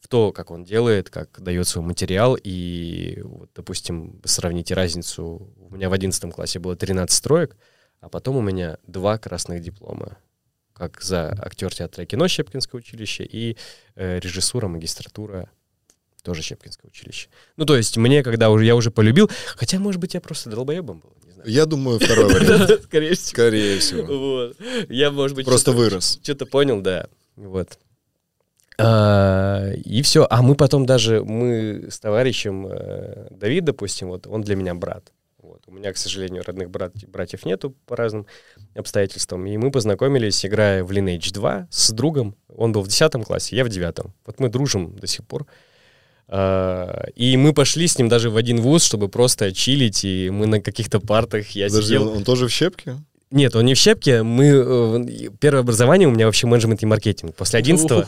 [0.00, 2.36] в то, как он делает, как дает свой материал.
[2.42, 5.52] И, вот, допустим, сравните разницу.
[5.58, 7.56] У меня в 11 классе было 13 троек,
[8.00, 10.16] а потом у меня два красных диплома
[10.72, 13.58] как за актер театра и кино Щепкинское училище и
[13.96, 15.50] э, режиссура, магистратура
[16.22, 17.28] тоже Щепкинское училище.
[17.56, 21.00] Ну, то есть мне, когда уже я уже полюбил, хотя, может быть, я просто долбоебом
[21.00, 21.54] был, знаю.
[21.56, 22.82] Я думаю, второй вариант.
[22.84, 23.26] Скорее всего.
[23.26, 24.18] Скорее всего.
[24.18, 24.56] Вот.
[24.88, 26.18] Я, может быть, Просто вырос.
[26.22, 27.08] Что-то понял, да.
[27.36, 27.78] Вот.
[28.78, 30.26] А, и все.
[30.28, 35.12] А мы потом даже, мы с товарищем э, Давид, допустим, вот он для меня брат.
[35.42, 35.62] Вот.
[35.66, 38.26] У меня, к сожалению, родных брат, братьев нету по разным
[38.74, 39.46] обстоятельствам.
[39.46, 42.36] И мы познакомились, играя в Lineage 2 с другом.
[42.48, 43.96] Он был в 10 классе, я в 9.
[44.26, 45.46] Вот мы дружим до сих пор.
[46.32, 50.46] А, и мы пошли с ним даже в один вуз, чтобы просто чилить, и мы
[50.46, 52.08] на каких-то партах, я Подожди, сидел...
[52.08, 52.98] он, он тоже в щепке?
[53.32, 54.22] Нет, он не в щепке.
[54.22, 57.34] Мы, э, первое образование у меня вообще менеджмент и маркетинг.
[57.34, 57.88] После 11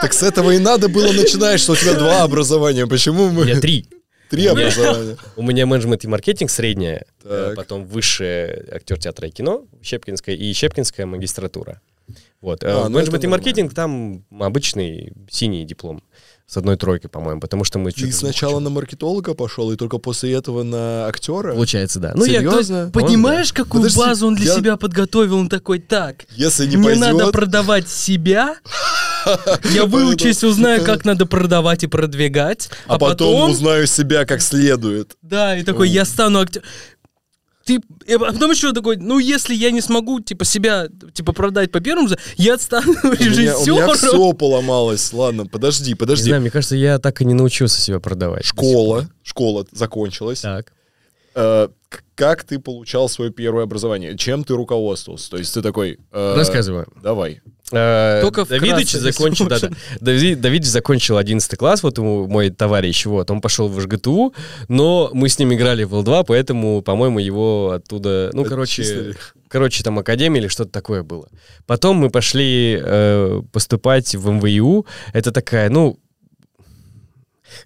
[0.00, 2.86] Так с этого и надо было начинать, что у тебя два образования.
[2.86, 3.60] Почему у меня мы...
[3.60, 3.86] три.
[4.30, 5.16] Три образования.
[5.36, 10.52] У меня менеджмент и маркетинг среднее, э, потом высшее актер театра и кино, Щепкинская, и
[10.52, 11.80] Щепкинская магистратура.
[12.40, 12.62] Вот.
[12.64, 16.02] А, Э, ну менеджмент и маркетинг там обычный синий диплом
[16.46, 20.32] с одной тройкой, по-моему, потому что мы Ты сначала на маркетолога пошел, и только после
[20.32, 21.52] этого на актера?
[21.52, 22.12] Получается, да.
[22.14, 22.90] Ну, я, Серьезно?
[22.92, 25.38] понимаешь, какую Подожди, базу он для я- себя подготовил?
[25.38, 27.00] Он такой, так, Если не мне пойдет...
[27.18, 28.58] надо продавать себя,
[29.74, 35.16] я выучусь, узнаю, как надо продавать и продвигать, А потом узнаю себя как следует.
[35.22, 36.62] Да, и такой, я стану актер.
[37.66, 37.80] Ты,
[38.14, 42.08] а потом еще такой, ну, если я не смогу, типа, себя, типа, продать по первому,
[42.08, 43.94] за- я стану У меня, у меня режиссером.
[43.96, 45.12] все поломалось.
[45.12, 46.24] Ладно, подожди, Не подожди.
[46.28, 48.44] знаю, мне кажется, я так и не научился себя продавать.
[48.44, 50.40] Школа, школа закончилась.
[50.42, 50.72] Так.
[51.36, 51.68] Э,
[52.14, 54.16] как ты получал свое первое образование?
[54.16, 55.30] Чем ты руководствовался?
[55.30, 55.98] То есть ты такой...
[56.10, 56.86] э, Рассказываю.
[57.02, 57.42] Давай.
[57.72, 59.68] Э, Только Давидыч вкратце, закончил, да, да.
[60.00, 64.34] Давид, Давидыч закончил 11 класс, вот ему мой товарищ, вот, он пошел в ЖГТУ,
[64.68, 69.14] но мы с ним играли в Л2, поэтому, по-моему, его оттуда, ну, короче,
[69.48, 71.28] короче, там академия или что-то такое было.
[71.66, 75.98] Потом мы пошли э, поступать в МВИУ, это такая, ну,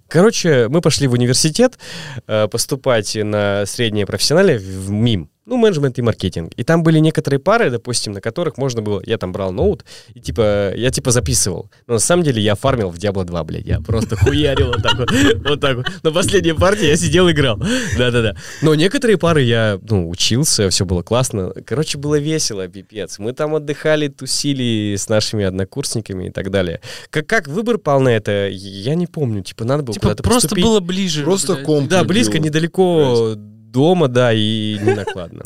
[0.09, 1.79] Короче, мы пошли в университет
[2.27, 5.31] э, поступать на среднее профессиональное в в МИМ.
[5.51, 6.53] Ну, менеджмент и маркетинг.
[6.57, 9.03] И там были некоторые пары, допустим, на которых можно было...
[9.05, 9.85] Я там брал ноут,
[10.15, 11.73] и типа, я типа записывал.
[11.89, 13.67] Но на самом деле я фармил в Diablo 2, блядь.
[13.67, 15.11] Я просто хуярил вот так вот.
[15.51, 15.87] Вот так вот.
[16.05, 17.57] На последней партии я сидел и играл.
[17.99, 18.37] Да-да-да.
[18.63, 21.53] Но некоторые пары я, ну, учился, все было классно.
[21.67, 23.19] Короче, было весело, пипец.
[23.19, 26.81] Мы там отдыхали, тусили с нашими однокурсниками и так далее.
[27.11, 29.43] Как, как выбор пал на это, я не помню.
[29.43, 30.65] Типа, надо было Типа, куда-то просто поступить.
[30.65, 31.25] было ближе.
[31.25, 31.89] Просто комп.
[31.89, 33.35] Да, близко, недалеко
[33.71, 35.45] дома, да, и не накладно.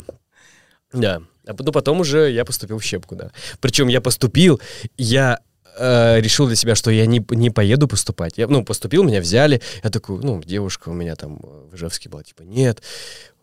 [0.93, 1.21] Да.
[1.47, 3.31] А потом, потом уже я поступил в щепку, да.
[3.59, 4.59] Причем я поступил,
[4.97, 5.39] я
[5.77, 8.37] э, решил для себя, что я не, не поеду поступать.
[8.37, 9.61] Я, ну, поступил, меня взяли.
[9.83, 12.81] Я такой, ну, девушка у меня там в Ижевске была, типа, нет,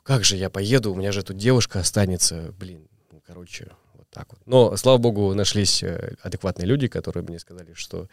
[0.02, 2.52] как же я поеду, у меня же тут девушка останется.
[2.58, 4.40] Блин, ну, короче, вот так вот.
[4.46, 8.08] Но, слава богу, нашлись э, адекватные люди, которые мне сказали, что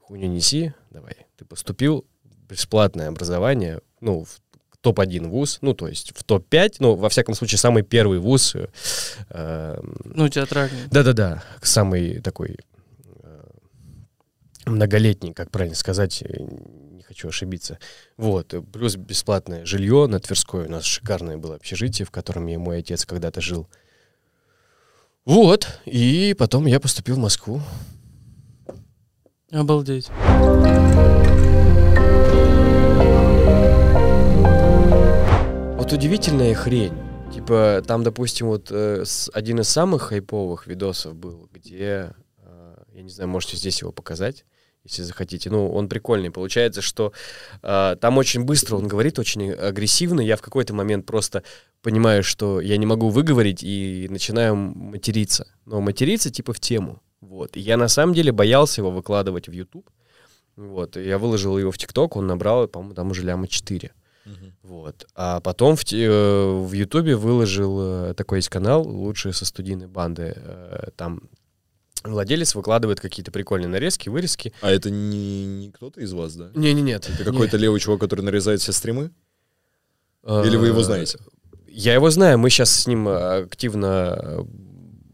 [0.00, 1.14] хуйню неси, давай.
[1.36, 2.04] Ты поступил,
[2.48, 4.40] бесплатное образование, ну, в
[4.84, 8.66] топ-1 вуз, ну, то есть в топ-5, ну, во всяком случае, самый первый вуз, э,
[9.30, 10.78] э, Ну, театральный.
[10.90, 12.58] да-да-да, самый такой
[13.22, 13.42] э,
[14.66, 16.42] многолетний, как правильно сказать, э,
[16.92, 17.78] не хочу ошибиться.
[18.18, 22.56] Вот, э, плюс бесплатное жилье на Тверской, у нас шикарное было общежитие, в котором и
[22.58, 23.66] мой отец когда-то жил.
[25.24, 27.62] Вот, и потом я поступил в Москву.
[29.50, 30.10] Обалдеть.
[35.84, 36.94] Вот удивительная хрень.
[37.30, 43.10] Типа, там, допустим, вот э, один из самых хайповых видосов был, где, э, я не
[43.10, 44.46] знаю, можете здесь его показать,
[44.82, 45.50] если захотите.
[45.50, 46.30] Ну, он прикольный.
[46.30, 47.12] Получается, что
[47.62, 50.22] э, там очень быстро он говорит, очень агрессивно.
[50.22, 51.42] Я в какой-то момент просто
[51.82, 55.48] понимаю, что я не могу выговорить и начинаю материться.
[55.66, 57.02] Но материться типа в тему.
[57.20, 57.58] Вот.
[57.58, 59.90] И я на самом деле боялся его выкладывать в YouTube.
[60.56, 60.96] Вот.
[60.96, 63.92] И я выложил его в ТикТок, он набрал, по-моему, там уже ляма 4.
[64.64, 65.06] Вот.
[65.14, 70.32] А потом в, э, в Ютубе выложил э, такой есть канал «Лучшие со студийной банды».
[70.34, 71.20] Э, Там
[72.02, 74.54] владелец выкладывает какие-то прикольные нарезки, вырезки.
[74.62, 76.50] А это не, не кто-то из вас, да?
[76.54, 77.10] Не-не-нет.
[77.10, 79.10] Это какой-то левый чувак, который нарезает все стримы?
[80.26, 81.18] Или вы его знаете?
[81.68, 84.46] Я его знаю, мы сейчас с ним активно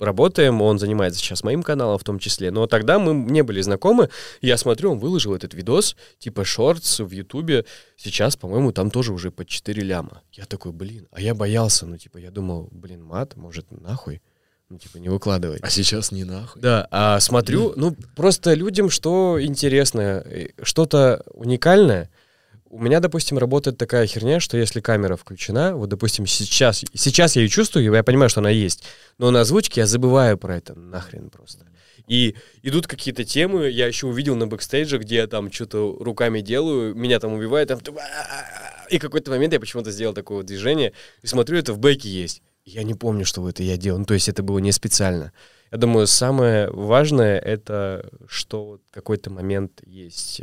[0.00, 4.08] работаем, он занимается сейчас моим каналом в том числе, но тогда мы не были знакомы,
[4.40, 7.64] я смотрю, он выложил этот видос, типа шортс в ютубе,
[7.96, 10.22] сейчас, по-моему, там тоже уже по 4 ляма.
[10.32, 14.22] Я такой, блин, а я боялся, ну, типа, я думал, блин, мат, может, нахуй,
[14.70, 15.60] ну, типа, не выкладывать.
[15.62, 16.62] А сейчас не нахуй.
[16.62, 22.08] Да, а смотрю, ну, просто людям что интересно, э, что-то уникальное.
[22.70, 27.42] У меня, допустим, работает такая херня, что если камера включена, вот, допустим, сейчас, сейчас я
[27.42, 28.84] ее чувствую, я понимаю, что она есть,
[29.18, 31.66] но на озвучке я забываю про это нахрен просто.
[32.06, 36.94] И идут какие-то темы, я еще увидел на бэкстейдже, где я там что-то руками делаю,
[36.94, 37.80] меня там убивают, там...
[38.88, 42.40] И какой-то момент я почему-то сделал такое движение, и смотрю, это в бэке есть.
[42.64, 45.32] Я не помню, что это я делал, ну, то есть это было не специально.
[45.72, 50.42] Я думаю, самое важное это, что какой-то момент есть.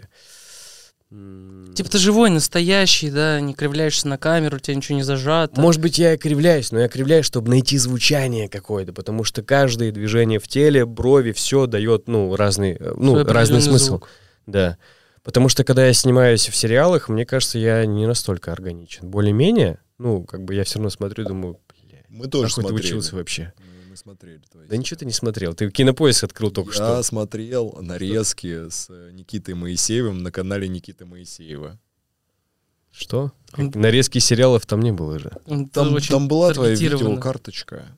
[1.09, 5.59] Типа ты живой, настоящий, да, не кривляешься на камеру, у тебя ничего не зажато.
[5.61, 9.91] Может быть, я и кривляюсь, но я кривляюсь, чтобы найти звучание какое-то, потому что каждое
[9.93, 13.85] движение в теле, брови, все дает, ну, разный, э, ну, Свой разный смысл.
[13.85, 14.09] звук.
[14.47, 14.77] Да.
[15.23, 19.09] Потому что, когда я снимаюсь в сериалах, мне кажется, я не настолько органичен.
[19.09, 22.73] Более-менее, ну, как бы я все равно смотрю и думаю, блядь, Мы тоже Как ты
[22.73, 23.53] учился вообще?
[23.97, 24.41] Смотрели.
[24.49, 25.53] твои Да ничего ты не смотрел.
[25.53, 27.03] Ты кинопоиск открыл только Я что.
[27.03, 31.79] смотрел нарезки с э, Никитой Моисеевым на канале Никиты Моисеева.
[32.91, 33.31] Что?
[33.51, 35.31] Как- Нарезки сериалов там не было же.
[35.73, 37.97] Там, очень там была твоя видеокарточка.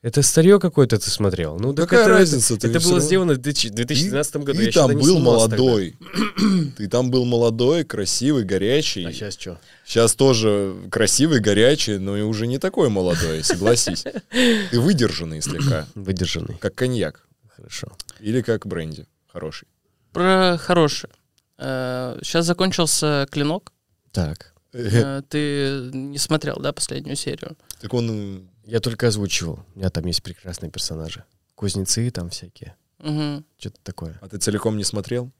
[0.00, 1.58] Это старье какое-то ты смотрел.
[1.58, 2.54] Ну, так Какая это, разница?
[2.54, 4.58] Это, это было равно- сделано в 2000 2012 году.
[4.58, 5.96] Ты Я там был молодой.
[6.76, 9.04] Ты там был молодой, красивый, горячий.
[9.04, 9.58] А сейчас что?
[9.84, 14.04] Сейчас тоже красивый, горячий, но и уже не такой молодой, согласись.
[14.70, 16.58] Ты выдержанный слегка, Выдержанный.
[16.58, 17.26] как коньяк.
[17.56, 17.88] Хорошо.
[18.20, 19.04] Или как бренди.
[19.32, 19.66] Хороший.
[20.12, 21.12] Про хорошее.
[21.58, 23.72] Сейчас закончился клинок.
[24.12, 24.54] Так.
[24.72, 27.56] Э, Ты не смотрел, да, последнюю серию?
[27.80, 28.48] Так он...
[28.68, 29.60] Я только озвучивал.
[29.74, 31.24] У меня там есть прекрасные персонажи.
[31.54, 32.76] Кузнецы там всякие.
[32.98, 33.46] Мгм.
[33.56, 34.18] Что-то такое.
[34.20, 35.30] А ты целиком не смотрел?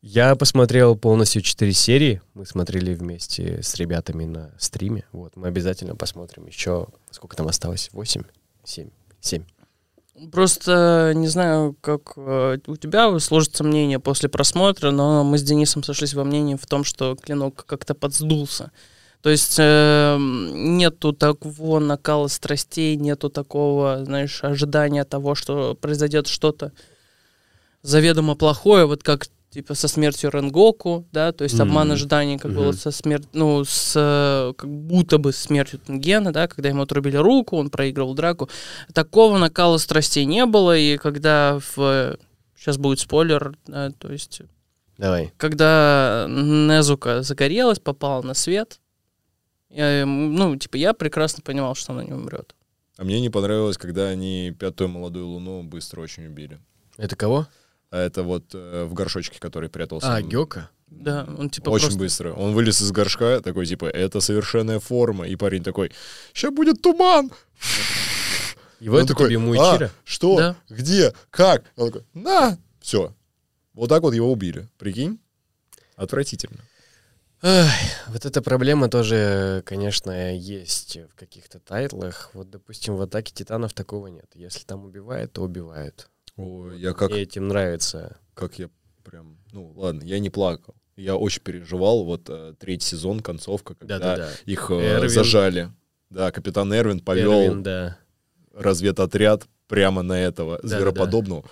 [0.00, 2.22] Я посмотрел полностью четыре серии.
[2.34, 5.04] Мы смотрели вместе с ребятами на стриме.
[5.10, 6.86] Вот, мы обязательно посмотрим еще.
[7.10, 7.88] Сколько там осталось?
[7.92, 8.22] Восемь?
[8.62, 8.90] Семь?
[9.20, 9.42] Семь.
[10.30, 15.82] Просто не знаю, как э, у тебя сложится мнение после просмотра, но мы с Денисом
[15.82, 18.70] сошлись во мнении в том, что клинок как-то подсдулся.
[19.22, 26.72] То есть э, нету такого накала страстей, нету такого, знаешь, ожидания того, что произойдет что-то
[27.82, 31.94] заведомо плохое, вот как типа со смертью Ренгоку, да, то есть обман Мгм.
[31.94, 32.76] ожиданий, как было Мгм.
[32.78, 37.56] со смертью, ну, с э, как будто бы смертью Тенгена, да, когда ему отрубили руку,
[37.56, 38.48] он проигрывал драку.
[38.92, 42.16] Такого накала страстей не было, и когда в...
[42.56, 44.42] Сейчас будет спойлер, да, то есть
[44.98, 45.32] Давай.
[45.36, 48.80] когда Незука загорелась, попала на свет,
[49.70, 52.54] я, ну, типа, я прекрасно понимал, что она не умрет.
[52.96, 56.58] А мне не понравилось, когда они пятую молодую луну быстро очень убили.
[56.96, 57.46] Это кого?
[57.90, 60.14] А это вот э, в горшочке, который прятался.
[60.14, 60.70] А, Гёка?
[60.88, 61.98] Да, он типа Очень просто...
[61.98, 62.32] быстро.
[62.32, 65.28] Он вылез из горшка, такой, типа, это совершенная форма.
[65.28, 65.92] И парень такой,
[66.32, 67.30] сейчас будет туман.
[68.80, 70.36] Его Он это такой, тебе «А, что?
[70.36, 70.56] Да.
[70.68, 71.12] Где?
[71.30, 71.64] Как?
[71.76, 72.58] Он такой, на!
[72.80, 73.14] Все.
[73.74, 74.68] Вот так вот его убили.
[74.78, 75.18] Прикинь?
[75.96, 76.58] Отвратительно.
[77.40, 77.70] Эх,
[78.08, 82.30] вот эта проблема тоже, конечно, есть в каких-то тайтлах.
[82.34, 84.26] Вот, допустим, в «Атаке Титанов» такого нет.
[84.34, 86.08] Если там убивают, то убивают.
[86.36, 88.16] Ой, я как, Мне этим нравится.
[88.34, 88.68] как я
[89.04, 89.38] прям...
[89.52, 90.74] Ну, ладно, я не плакал.
[90.96, 92.04] Я очень переживал.
[92.04, 94.30] Вот э, третий сезон, концовка, когда Да-да-да.
[94.44, 95.08] их э, Эрвин.
[95.08, 95.70] зажали.
[96.10, 97.98] Да, капитан Эрвин повел Эрвин, да.
[98.52, 100.76] разведотряд прямо на этого Да-да-да.
[100.78, 101.44] звероподобного.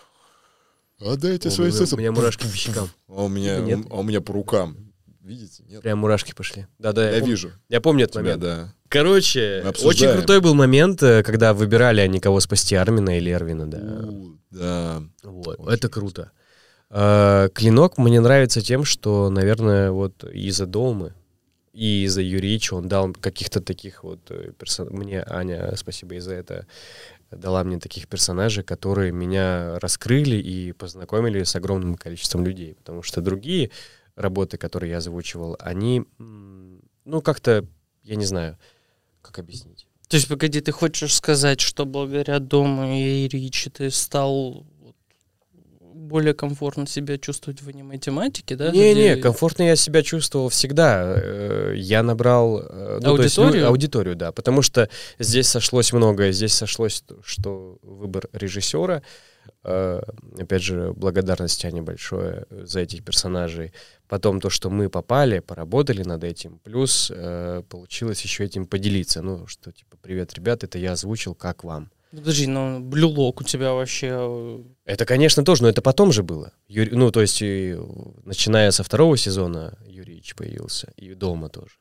[0.98, 1.94] Отдайте О, свои у меня- сисы.
[1.94, 2.90] у меня мурашки по щекам.
[3.06, 3.86] А у меня, Нет?
[3.90, 4.85] а у меня по рукам.
[5.26, 5.64] Видите?
[5.68, 5.82] Нет.
[5.82, 6.66] Прям мурашки пошли.
[6.78, 8.42] Да-да, я пом- вижу Я помню этот тебя, момент.
[8.42, 8.74] да.
[8.88, 13.78] Короче, очень крутой был момент, э, когда выбирали они кого спасти, Армина или Эрвина, да.
[14.08, 15.02] У, да.
[15.24, 16.30] Вот, Очень это круто.
[16.90, 21.12] А, Клинок мне нравится тем, что, наверное, вот из-за Домы
[21.72, 24.96] и из-за Юрича он дал каких-то таких вот персонажей.
[24.96, 26.66] Мне Аня, спасибо и за это,
[27.32, 32.74] дала мне таких персонажей, которые меня раскрыли и познакомили с огромным количеством людей.
[32.74, 33.72] Потому что другие
[34.16, 37.64] работы, которые я озвучивал, они, ну, как-то,
[38.02, 38.58] я не знаю,
[39.22, 39.86] как объяснить.
[40.08, 44.64] То есть, погоди, ты хочешь сказать, что благодаря Дому и Ричи ты стал
[45.80, 48.70] более комфортно себя чувствовать в аниме-тематике, да?
[48.70, 51.14] Не-не, Где- комфортно я себя чувствовал всегда.
[51.16, 52.60] Э, Я набрал...
[52.60, 53.66] э, ну, то есть, ну, Аудиторию?
[53.68, 54.30] аудиторию, да.
[54.30, 56.30] Потому что здесь сошлось многое.
[56.30, 59.02] Здесь сошлось, то, что выбор режиссера.
[59.64, 60.00] Э,
[60.38, 63.72] Опять же, благодарность Ане большое за этих персонажей.
[64.08, 66.58] Потом то, что мы попали, поработали над этим.
[66.64, 69.22] Плюс э, получилось еще этим поделиться.
[69.22, 71.90] Ну, что типа, привет, ребят, это я озвучил, как вам?
[72.12, 74.08] Ну, Подожди, ну, блюлок у тебя вообще...
[74.12, 76.52] э, Это, конечно, тоже, но это потом же было.
[76.68, 77.76] Юрий- ну, то есть, и,
[78.24, 81.72] начиная со второго сезона Юрьевич появился, и дома тоже.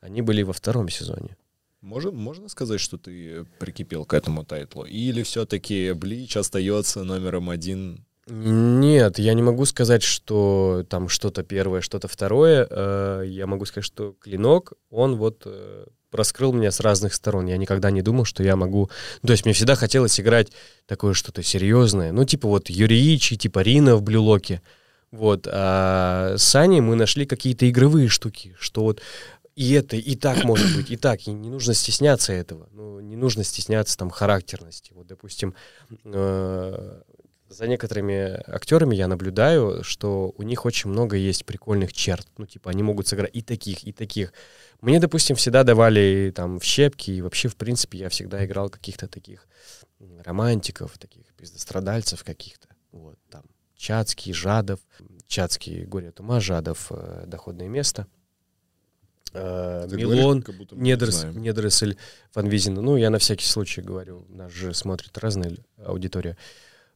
[0.00, 1.36] Они были во втором сезоне.
[1.84, 4.84] Можно, можно сказать, что ты прикипел к этому тайтлу?
[4.84, 8.06] Или все-таки Блич остается номером один?
[8.26, 12.66] Нет, я не могу сказать, что там что-то первое, что-то второе.
[12.70, 17.48] Э, Я могу сказать, что Клинок, он вот э, раскрыл меня с разных сторон.
[17.48, 18.88] Я никогда не думал, что я могу...
[19.20, 20.52] То есть мне всегда хотелось играть
[20.86, 22.12] такое что-то серьезное.
[22.12, 24.62] Ну, типа вот Юрьевич, типа Рина в Блюлоке.
[25.10, 25.46] Вот.
[25.48, 29.00] А с Аней мы нашли какие-то игровые штуки, что вот
[29.56, 31.26] и это, и так может быть, и так.
[31.26, 32.68] И не нужно стесняться этого.
[32.72, 34.92] Ну, не нужно стесняться там характерности.
[34.94, 35.54] Вот, допустим,
[36.04, 37.02] э,
[37.48, 42.26] за некоторыми актерами я наблюдаю, что у них очень много есть прикольных черт.
[42.36, 44.32] Ну, типа, они могут сыграть и таких, и таких.
[44.80, 49.06] Мне, допустим, всегда давали там в щепки, и вообще, в принципе, я всегда играл каких-то
[49.06, 49.46] таких
[50.24, 52.68] романтиков, таких пиздострадальцев каких-то.
[52.90, 53.44] Вот, там,
[53.76, 54.80] Чацкий, Жадов,
[55.28, 58.06] Чацкий, Горе от ума, Жадов, э, Доходное место.
[59.32, 61.42] Э, Ты Милон, говоришь, Недрес, знаем.
[61.42, 61.96] Недресель,
[62.34, 62.74] Ван Визин.
[62.74, 65.52] Ну, я на всякий случай говорю, нас же смотрит разная
[65.84, 66.36] аудитория.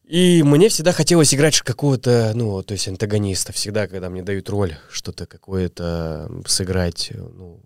[0.05, 3.53] И мне всегда хотелось играть какого-то, ну, то есть антагониста.
[3.53, 7.61] Всегда, когда мне дают роль, что-то какое-то сыграть, э, ну,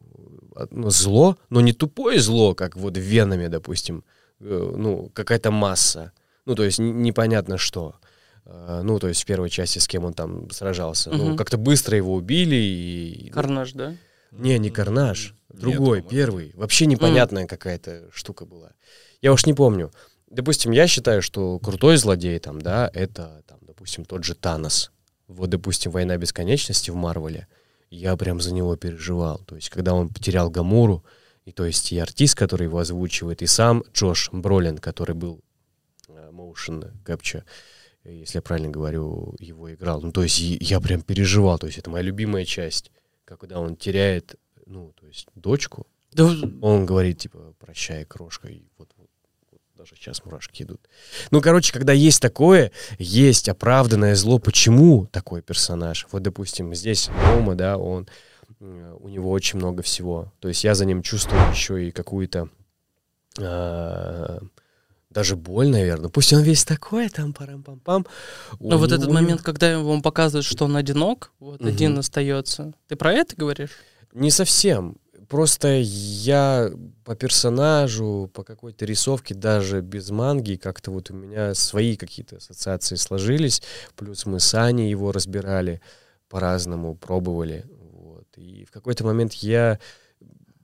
[0.70, 4.04] ну, зло, но не тупое зло, как вот в Венами, допустим,
[4.40, 6.12] э, ну, какая-то масса.
[6.44, 7.94] Ну, то есть непонятно что.
[8.44, 11.10] Э, Ну, то есть в первой части с кем он там сражался.
[11.10, 11.36] Ну, Мгм.
[11.36, 13.26] как-то быстро его убили и...
[13.28, 13.94] ну, Карнаж, да?
[14.32, 15.34] Не, не Карнаж.
[15.50, 16.08] Нет, Другой, по-моему.
[16.08, 16.52] первый.
[16.54, 18.72] Вообще непонятная какая-то штука была.
[19.20, 19.92] Я уж не помню.
[20.30, 24.90] Допустим, я считаю, что крутой злодей там, да, это, там, допустим, тот же Танос.
[25.28, 27.46] Вот, допустим, «Война бесконечности» в Марвеле.
[27.90, 29.38] Я прям за него переживал.
[29.38, 31.04] То есть, когда он потерял Гамуру,
[31.44, 35.42] и то есть и артист, который его озвучивает, и сам Джош Бролин, который был
[36.08, 37.42] э, motion capture,
[38.04, 40.00] если я правильно говорю, его играл.
[40.00, 41.58] Ну, то есть я прям переживал.
[41.58, 42.90] То есть это моя любимая часть.
[43.24, 46.24] Когда он теряет, ну, то есть дочку, Да,
[46.60, 49.08] он говорит, типа, прощай, крошка, и вот, вот-
[49.50, 50.80] вот даже сейчас мурашки идут.
[51.30, 56.06] Ну, короче, когда есть такое, есть оправданное зло, почему такой персонаж?
[56.12, 58.08] Вот, допустим, здесь Рома, да, он,
[58.60, 60.32] э, у него очень много всего.
[60.40, 62.50] То есть я за ним чувствую еще и какую-то
[63.38, 64.38] э,
[65.12, 66.08] даже боль, наверное.
[66.10, 68.06] Пусть он весь такой, там, парам-пам-пам.
[68.58, 71.68] У Но вот него- этот момент, когда он показывает, что он одинок, вот Мгм.
[71.68, 72.72] один остается.
[72.88, 73.70] Ты про это говоришь?
[74.14, 74.96] Не совсем.
[75.28, 76.70] Просто я
[77.04, 82.96] по персонажу, по какой-то рисовке, даже без манги, как-то вот у меня свои какие-то ассоциации
[82.96, 83.62] сложились.
[83.96, 85.80] Плюс мы с Аней его разбирали
[86.28, 87.64] по-разному, пробовали.
[87.92, 88.26] Вот.
[88.36, 89.78] И в какой-то момент я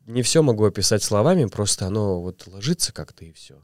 [0.06, 3.54] не все могу описать словами, просто оно вот ложится как-то и все.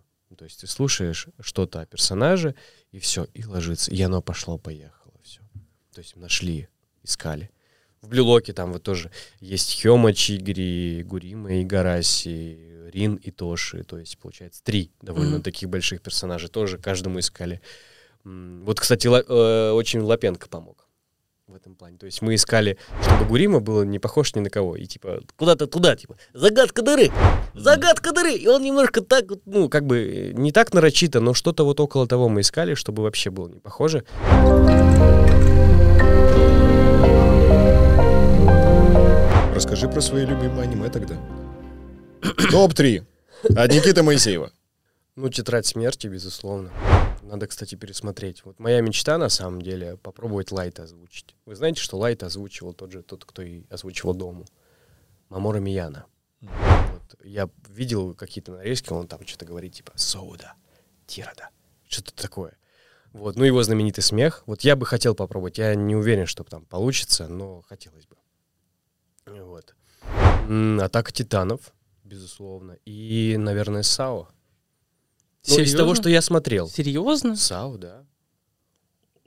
[0.45, 2.55] То есть ты слушаешь что-то о персонаже,
[2.93, 3.91] и все, и ложится.
[3.91, 5.41] И оно пошло-поехало, все.
[5.95, 6.69] То есть нашли,
[7.03, 7.51] искали.
[8.03, 13.85] В Блюлоке там вот тоже есть Хёма Чигри, Гурима и Гараси, Рин и Тоши.
[13.85, 15.43] То есть, получается, три довольно Мгм.
[15.45, 16.51] таких больших персонажей.
[16.51, 17.63] Тоже каждому искали.
[18.25, 20.84] Вот, кстати, Ла- э, очень Лапенко помог
[21.55, 21.97] в этом плане.
[21.99, 24.75] То есть мы искали, чтобы Гурима был не похож ни на кого.
[24.75, 27.13] И типа куда-то туда, типа, загадка дыры,
[27.55, 28.35] загадка дыры.
[28.35, 32.09] И он немножко так, ну, как бы э, не так нарочито, но что-то вот около
[32.09, 34.05] того мы искали, чтобы вообще было не похоже.
[39.55, 41.15] Расскажи про свои любимые аниме тогда.
[42.51, 43.05] Топ-3
[43.55, 44.51] от Никиты Моисеева.
[45.15, 46.73] Ну, «Тетрадь смерти», безусловно.
[47.25, 48.45] Надо, кстати, пересмотреть.
[48.45, 51.35] Вот моя мечта, на самом деле, попробовать Лайта озвучить.
[51.47, 54.45] Вы знаете, что Лайт озвучивал тот же, тот, кто и озвучивал Дому?
[55.31, 56.05] Мамора Мияна.
[56.41, 60.53] Вот, я видел какие-то нарезки, он там что-то говорит, типа «Соуда»,
[61.07, 61.49] «Тирада»,
[61.89, 62.59] что-то такое.
[63.13, 64.43] Вот, ну, его знаменитый смех.
[64.47, 65.57] Вот я бы хотел попробовать.
[65.59, 68.17] Я не уверен, что там получится, но хотелось бы.
[69.27, 69.75] Вот.
[70.83, 71.73] Атака титанов,
[72.03, 72.77] безусловно.
[72.85, 74.29] И, наверное, САО.
[75.47, 75.95] Ну, из того, Серьезно?
[75.95, 76.69] что я смотрел.
[76.69, 77.37] Серьезно?
[77.37, 78.05] САУ, да.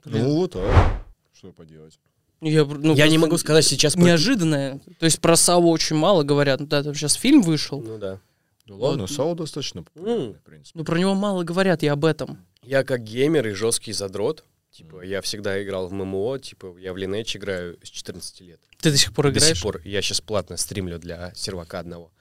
[0.04, 1.02] Ну вот так.
[1.36, 1.98] Что поделать?
[2.40, 4.80] Я, ну, я не могу сказать сейчас про- Неожиданное.
[4.98, 6.66] То есть про Саву очень мало говорят.
[6.68, 8.20] Да, там сейчас фильм вышел, Ну да.
[8.66, 9.10] Да ладно, Вот.
[9.10, 10.78] Сау достаточно популярный, в принципе.
[10.78, 12.44] но про него мало говорят, я об этом.
[12.62, 14.44] Я как геймер и жесткий задрот.
[14.70, 18.60] Типа, я всегда играл в ММО, типа, я в Lineage играю с 14 лет.
[18.76, 19.54] Ты до сих пор До играешь?
[19.56, 19.80] сих пор.
[19.84, 22.12] Я сейчас платно стримлю для сервака одного.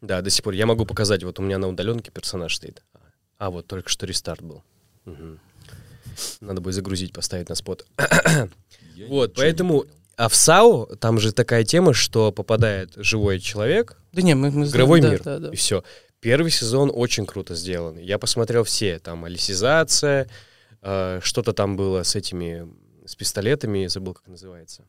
[0.00, 0.54] Да, до сих пор.
[0.54, 2.82] Я могу показать, вот у меня на удаленке персонаж стоит.
[3.42, 4.62] А, вот только что рестарт был.
[5.04, 5.40] Мгм.
[6.40, 7.84] Надо будет загрузить, поставить на спот.
[7.98, 8.48] Я
[9.08, 9.84] Вот, поэтому-.
[10.14, 14.66] А в САУ там же такая тема, что попадает живой человек, Да не, мы, мы
[14.66, 15.22] знаем, игровой да, мир.
[15.24, 15.48] да, да.
[15.50, 15.82] И все.
[16.20, 17.98] Первый сезон очень круто сделан.
[17.98, 19.00] Я посмотрел все.
[19.00, 20.28] Там алисизация,
[20.80, 22.68] э, что-то там было с этими,
[23.04, 24.84] с пистолетами, забыл, как называется.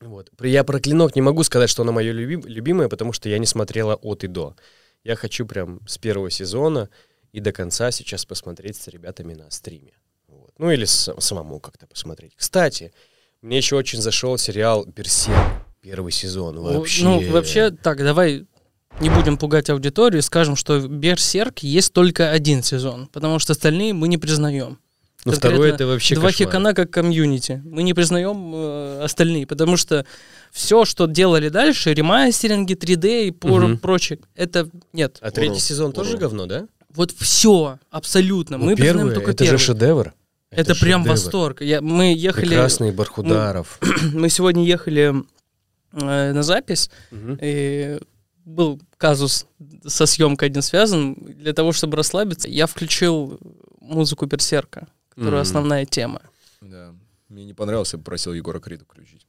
[0.00, 0.32] Вот.
[0.40, 3.94] Я про клинок не могу сказать, что она моя любимая, потому что я не смотрела
[3.94, 4.56] от и до.
[5.04, 6.88] Я хочу прям с первого сезона
[7.32, 9.92] и до конца сейчас посмотреть с ребятами на стриме.
[10.28, 10.50] Вот.
[10.58, 12.32] Ну или с- самому как-то посмотреть.
[12.36, 12.92] Кстати,
[13.40, 15.64] мне еще очень зашел сериал «Берсерк».
[15.80, 16.60] Первый сезон.
[16.60, 17.02] Вообще.
[17.04, 18.46] Ну, вообще, так, давай
[19.00, 23.92] не будем пугать аудиторию, скажем, что в Берсерк есть только один сезон, потому что остальные
[23.94, 24.78] мы не признаем.
[25.24, 26.48] Ну, второй это вообще Два кошмар.
[26.48, 27.62] хикана как комьюнити.
[27.64, 30.04] Мы не признаем э, остальные, потому что
[30.50, 33.78] все, что делали дальше, ремастеринги, 3D и пор- Мгм.
[33.78, 35.18] прочее, это нет.
[35.20, 36.20] А третий Урок, сезон тоже урок.
[36.22, 36.66] говно, да?
[36.94, 38.58] Вот все, абсолютно.
[38.58, 39.58] Ну, мы признаем только это первый.
[39.58, 40.14] же шедевр.
[40.50, 41.08] это прям шедевр.
[41.10, 41.60] восторг.
[41.62, 43.78] Я, мы ехали, Прекрасный Бархударов.
[44.12, 45.14] мы сегодня ехали
[45.92, 47.38] э, на запись, Мгм.
[47.40, 47.98] и
[48.44, 49.46] был казус
[49.86, 51.14] со съемкой один связан.
[51.14, 53.38] Для того, чтобы расслабиться, я включил
[53.80, 55.42] музыку Берсерка, которая Мгм.
[55.42, 56.20] основная тема.
[56.60, 56.92] Да.
[57.28, 59.26] Мне не понравился, я попросил Егора Крида включить.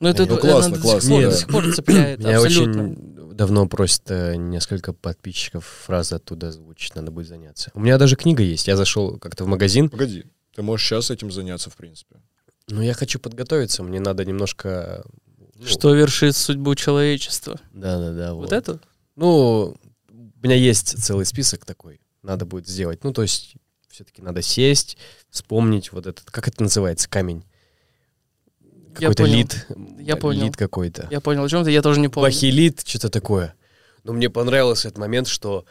[0.00, 1.30] Ну, это, Ну, классно, до классно, сих пор, да.
[1.30, 2.82] до сих пор цепляет, Меня абсолютно.
[2.82, 7.70] очень давно просят э, несколько подписчиков фразы оттуда озвучить, надо будет заняться.
[7.74, 8.68] У меня даже книга есть.
[8.68, 10.24] Я зашел как-то в магазин, Погоди,
[10.54, 12.16] ты можешь сейчас этим заняться, в принципе.
[12.68, 15.04] но я хочу подготовиться, мне надо немножко...
[15.56, 17.60] ну, Что вершит судьбу человечества?
[17.72, 18.34] Да-да-да.
[18.34, 18.80] Вот это?
[19.16, 19.76] Ну,
[20.08, 23.02] у меня есть целый список такой, надо будет сделать.
[23.04, 23.54] Ну, то есть
[23.88, 24.96] все-таки надо сесть,
[25.30, 27.44] вспомнить вот этот, как это называется, камень?
[28.94, 29.66] Какой-то лид.
[29.98, 30.44] Я понял.
[30.44, 31.08] Лид какой-то.
[31.10, 32.28] Я понял, о чем ты, я тоже не помню.
[32.28, 33.54] Бахилит, что-то такое.
[34.02, 35.64] Но мне понравился этот момент, что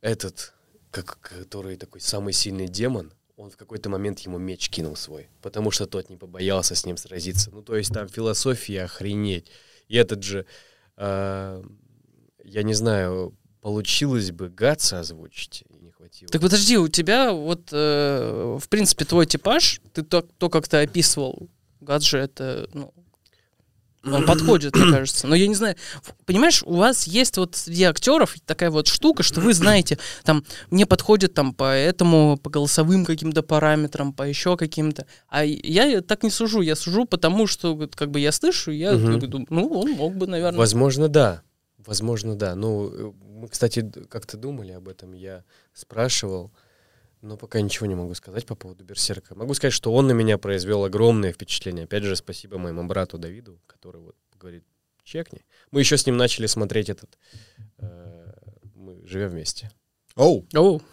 [0.00, 0.54] этот,
[0.90, 5.70] как, который такой самый сильный демон, он в какой-то момент ему меч кинул свой, потому
[5.70, 7.50] что тот не побоялся с ним сразиться.
[7.50, 9.50] Ну, то есть там философия охренеть.
[9.88, 10.46] И этот же,
[10.96, 11.64] э,
[12.44, 16.28] я не знаю, получилось бы Гатса озвучить, не хватило.
[16.30, 20.76] Так подожди, у тебя вот, э, в принципе, твой типаж, ты то, то как ты
[20.76, 21.48] описывал,
[21.84, 22.92] Гаджи, это, ну,
[24.04, 25.26] он подходит, мне кажется.
[25.26, 25.76] Но я не знаю,
[26.26, 30.86] понимаешь, у вас есть вот среди актеров такая вот штука, что вы знаете, там, мне
[30.86, 35.06] подходит там по этому, по голосовым каким-то параметрам, по еще каким-то.
[35.28, 39.26] А я так не сужу, я сужу потому, что как бы я слышу, я бы
[39.26, 40.58] думаю, ну, он мог бы, наверное.
[40.58, 41.42] Возможно, да.
[41.86, 42.54] Возможно, да.
[42.54, 46.50] Ну, э, мы, кстати, как-то думали об этом, я спрашивал,
[47.24, 49.34] но пока ничего не могу сказать по поводу Берсерка.
[49.34, 51.84] Могу сказать, что он на меня произвел огромное впечатление.
[51.84, 54.64] Опять же, спасибо моему брату Давиду, который вот говорит,
[55.04, 55.40] чекни.
[55.70, 57.18] Мы еще с ним начали смотреть этот...
[57.78, 58.32] э,
[58.74, 59.70] мы живем вместе.
[60.16, 60.82] Оу, Оу,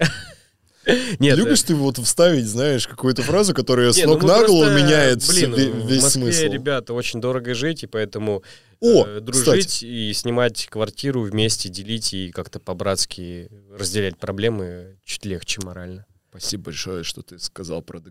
[1.20, 4.72] Нет, любишь ты вот вставить, знаешь, какую-то фразу, которая с ну ног мы на голову
[4.72, 6.54] меняет блин, в весь Москве, смысл?
[6.54, 8.42] ребята, очень дорого жить, и поэтому
[8.80, 15.60] О, э, дружить и снимать квартиру вместе, делить и как-то по-братски разделять проблемы чуть легче
[15.62, 16.06] морально.
[16.32, 18.02] Спасибо большое, что ты сказал про,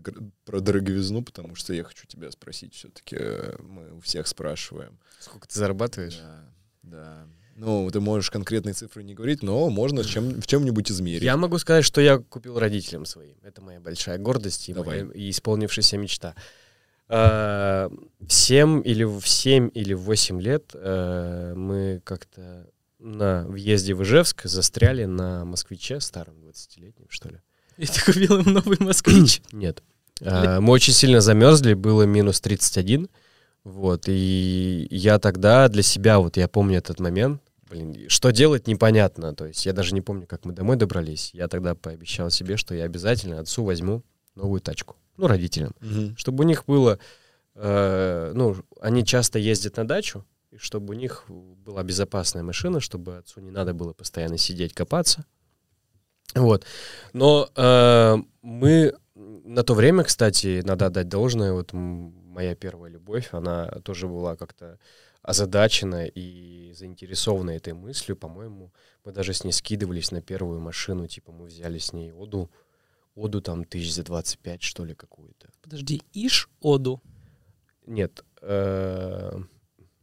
[0.45, 3.17] про дороговизну, потому что я хочу тебя спросить все-таки.
[3.59, 4.99] Мы у всех спрашиваем.
[5.19, 6.17] Сколько ты зарабатываешь?
[6.17, 6.45] Да,
[6.83, 7.27] да.
[7.55, 11.23] Ну, ты можешь конкретные цифры не говорить, но можно чем, в чем-нибудь измерить.
[11.23, 13.35] Я могу сказать, что я купил родителям своим.
[13.43, 15.03] Это моя большая гордость и, Давай.
[15.03, 16.35] моя- и исполнившаяся мечта.
[17.09, 22.69] Э, В 7 или в 7 или в 8 лет э, мы как-то
[22.99, 27.41] на въезде в Ижевск застряли на москвиче старом 20-летнем, что ли.
[27.81, 29.41] И ты купил им новый москвич.
[29.51, 29.83] Нет.
[30.23, 33.09] А, Мы очень сильно замерзли, было минус 31.
[33.63, 39.35] Вот, и я тогда для себя, вот я помню этот момент, блин, что делать непонятно,
[39.35, 41.29] то есть я даже не помню, как мы домой добрались.
[41.33, 44.03] Я тогда пообещал себе, что я обязательно отцу возьму
[44.35, 46.17] новую тачку, ну, родителям, Мгм.
[46.17, 46.97] чтобы у них было,
[47.55, 53.17] э, ну, они часто ездят на дачу, и чтобы у них была безопасная машина, чтобы
[53.17, 55.25] отцу не надо было постоянно сидеть, копаться.
[56.35, 56.65] Вот.
[57.13, 63.67] Но э, мы на то время, кстати, надо отдать должное, вот моя первая любовь, она
[63.83, 64.79] тоже была как-то
[65.21, 68.15] озадачена и заинтересована этой мыслью.
[68.15, 68.71] По-моему,
[69.05, 72.49] мы даже с ней скидывались на первую машину, типа мы взяли с ней Оду,
[73.15, 75.49] Оду там тысяч за 25, что ли, какую-то.
[75.61, 77.01] Подожди, Иш Оду.
[77.85, 79.31] Нет, э,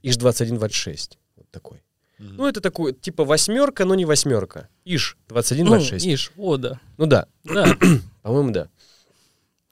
[0.03, 1.83] ИЖ-2126, вот такой.
[2.19, 4.69] Ну, это такой, типа восьмерка, но не восьмерка.
[4.85, 4.97] Ну,
[5.29, 6.07] 2126.
[6.07, 6.81] Иш, Ода.
[6.97, 7.67] Ну да, Да,
[8.23, 8.69] по-моему, да.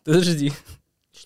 [0.05, 0.53] подожди.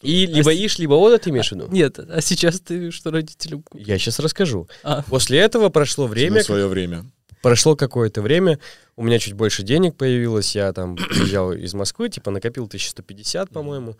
[0.02, 1.68] И либо ИЖ, либо ОДА ты имеешь в виду?
[1.70, 3.86] Нет, а сейчас ты что родителям купил?
[3.86, 4.66] Я сейчас расскажу.
[4.82, 5.02] А.
[5.02, 7.04] После этого прошло время, На свое время.
[7.42, 8.58] прошло какое-то время,
[8.96, 13.96] у меня чуть больше денег появилось, я там приезжал из Москвы, типа накопил 1150, по-моему.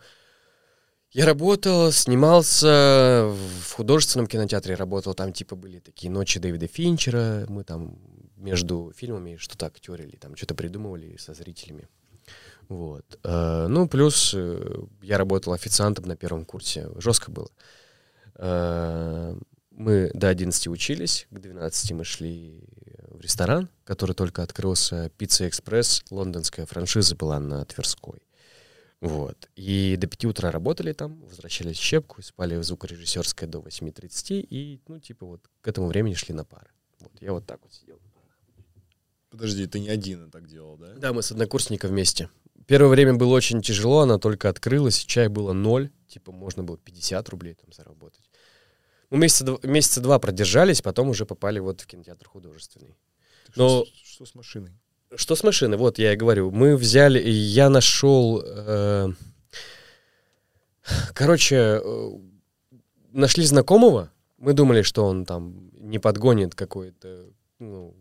[1.13, 7.65] Я работал, снимался в художественном кинотеатре, работал, там типа были такие ночи Дэвида Финчера, мы
[7.65, 7.99] там
[8.37, 11.89] между фильмами что-то актерили, там что-то придумывали со зрителями.
[12.69, 13.19] Вот.
[13.23, 17.49] Э, Ну, плюс э, я работал официантом на первом курсе, жестко было.
[18.35, 19.35] Э,
[19.71, 22.63] Мы до 11 учились, к 12 мы шли
[23.09, 28.21] в ресторан, который только открылся, Пицца Экспресс, лондонская франшиза была на Тверской.
[29.01, 29.49] Вот.
[29.55, 34.79] И до 5 утра работали там, возвращались в щепку, спали в звукорежиссерской до 8.30, и,
[34.87, 36.69] ну, типа, вот к этому времени шли на пары.
[36.99, 37.99] Вот, я вот так вот сидел.
[39.31, 40.93] Подожди, ты не один так делал, да?
[40.93, 42.29] Да, мы с однокурсником вместе.
[42.67, 47.27] Первое время было очень тяжело, она только открылась, чай было ноль, типа можно было 50
[47.29, 48.29] рублей там заработать.
[49.09, 52.95] Мы месяца, дв- месяца два продержались, потом уже попали вот в кинотеатр художественный.
[53.47, 54.77] Так Но- что, что с машиной?
[55.15, 55.75] Что с машины?
[55.75, 56.51] Вот я и говорю.
[56.51, 59.09] Мы взяли, я нашел, э,
[61.13, 62.11] короче, э,
[63.11, 64.09] нашли знакомого.
[64.37, 67.25] Мы думали, что он там не подгонит какой-то,
[67.59, 67.93] ну,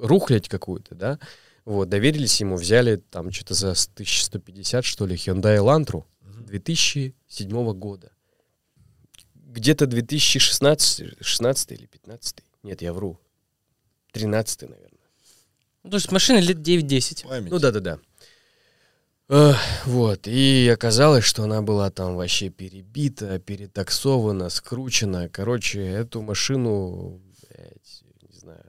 [0.00, 1.18] рухлядь какую-то, да.
[1.64, 8.12] Вот, доверились ему, взяли там что-то за 1150, что ли, Hyundai Elantra 2007 года.
[9.34, 13.18] где-то 2016 16 или 15 Нет, я вру.
[14.12, 14.93] 13 наверное.
[15.84, 17.28] Ну, то есть машине лет 9-10.
[17.28, 17.50] Память.
[17.50, 17.98] Ну да-да-да.
[19.28, 25.28] Эх, вот, и оказалось, что она была там вообще перебита, перетаксована, скручена.
[25.28, 28.64] Короче, эту машину, блядь, не знаю,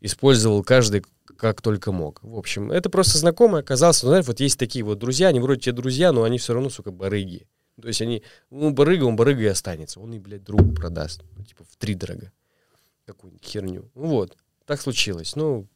[0.00, 1.04] использовал каждый
[1.38, 2.22] как только мог.
[2.22, 4.04] В общем, это просто знакомый оказался.
[4.04, 6.68] Ну, знаешь, вот есть такие вот друзья, они вроде тебе друзья, но они все равно,
[6.68, 7.46] сука, барыги.
[7.80, 10.00] То есть они, ну, барыга, он барыга и останется.
[10.00, 11.22] Он и, блядь, другу продаст.
[11.36, 12.32] Ну, типа, в три дорого.
[13.06, 13.90] Какую-нибудь херню.
[13.94, 14.36] Ну, вот,
[14.66, 15.36] так случилось.
[15.36, 15.68] Ну,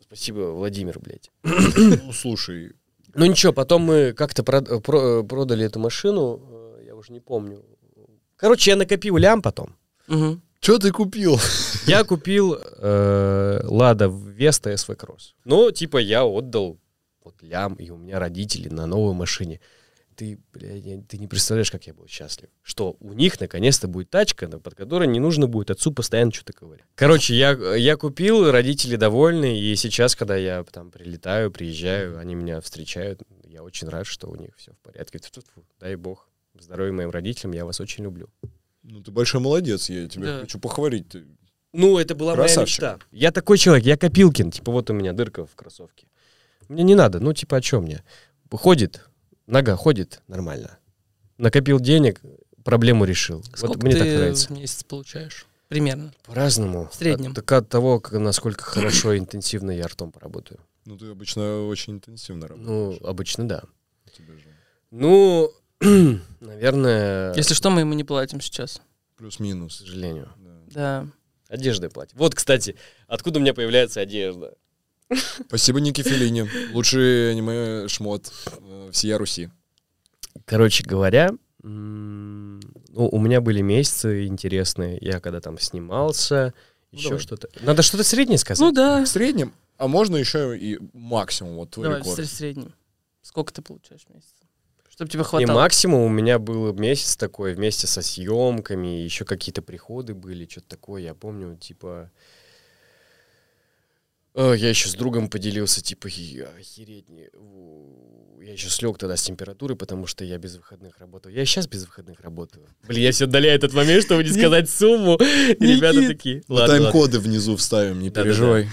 [0.00, 1.30] спасибо, Владимир, блядь.
[1.42, 2.72] Ну, слушай,
[3.14, 6.40] Ну ничего, потом мы как-то прод- про- продали эту машину,
[6.78, 7.64] э, я уже не помню.
[8.36, 9.76] Короче, я накопил лям потом.
[10.08, 10.42] Мгм.
[10.60, 11.38] что ты купил?
[11.86, 15.34] Я купил э, Лада Веста СВ Кросс.
[15.44, 16.78] Ну, типа, я отдал
[17.24, 19.60] вот лям, и у меня родители на новой машине.
[20.16, 22.48] Ты, блядь, ты не представляешь, как я был счастлив.
[22.62, 26.84] Что у них наконец-то будет тачка, под которой не нужно будет отцу постоянно что-то говорить.
[26.94, 32.60] Короче, я, я купил, родители довольны, и сейчас, когда я там прилетаю, приезжаю, они меня
[32.60, 35.18] встречают, я очень рад, что у них все в порядке.
[35.18, 35.64] Тьфу-тьфу-тьфу.
[35.80, 36.28] Дай бог.
[36.58, 38.28] Здоровья моим родителям, я вас очень люблю.
[38.82, 40.40] Ну, ты большой молодец, я тебя Да.
[40.40, 41.08] хочу похвалить.
[41.08, 41.24] Ты-
[41.72, 42.82] Ну, это была Красавчик.
[42.82, 43.06] моя мечта.
[43.12, 44.50] Я такой человек, я Копилкин.
[44.50, 46.06] Типа, вот у меня дырка в кроссовке.
[46.68, 48.02] Мне не надо, ну, типа, о чем мне?
[48.50, 49.08] Ходит,
[49.52, 50.78] нога ходит нормально.
[51.38, 52.20] Накопил денег,
[52.64, 53.42] проблему решил.
[53.54, 54.48] Сколько вот мне ты так нравится.
[54.48, 55.46] в месяц получаешь?
[55.68, 56.12] Примерно.
[56.24, 56.88] По-разному.
[56.90, 57.30] В среднем.
[57.30, 60.60] От, так от того, как- насколько хорошо и интенсивно я ртом поработаю.
[60.84, 63.02] Ну, ты обычно очень интенсивно Ну, работаешь.
[63.08, 63.62] обычно да.
[64.06, 64.44] У тебя же
[64.90, 65.50] Ну,
[66.40, 68.80] наверное, Если что, мы ему не платим сейчас.
[69.14, 69.76] к Плюс-минус.
[69.78, 70.28] сожалению.
[70.36, 70.50] Да.
[70.74, 71.06] Да.
[71.48, 72.16] Одеждой платить.
[72.16, 72.76] Вот, кстати,
[73.06, 74.54] откуда у меня появляется одежда?
[75.46, 76.48] Спасибо, Ники Феллини.
[76.72, 79.50] Лучший аниме-шмот э, всея Руси.
[80.44, 81.30] Короче говоря,
[81.62, 82.60] ну,
[82.94, 84.98] у меня были месяцы интересные.
[85.00, 86.54] Я когда там снимался,
[86.90, 87.48] Ну, еще что-то.
[87.60, 88.60] Надо что-то среднее сказать.
[88.60, 89.04] Ну да.
[89.04, 92.18] В среднем, а можно еще и максимум, вот твой Давай, рекорд.
[92.18, 92.74] в среднем.
[93.22, 94.34] Сколько ты получаешь в месяц?
[94.88, 95.54] Чтобы тебе и хватало.
[95.56, 101.02] максимум у меня был месяц такой вместе со съемками, еще какие-то приходы были, что-то такое.
[101.02, 102.10] Я помню, типа...
[104.34, 107.06] э, Я еще с другом поделился, типа, «И, охереть,
[108.42, 111.30] я еще слег тогда с температурой, потому что я без выходных работал.
[111.30, 112.66] Я сейчас без выходных работаю.
[112.88, 115.16] Блин, я все отдаляю этот момент, чтобы не сказать сумму.
[115.18, 116.90] Ребята такие, Мы ладно, ладно».
[116.90, 118.68] тайм-коды внизу вставим, не переживай.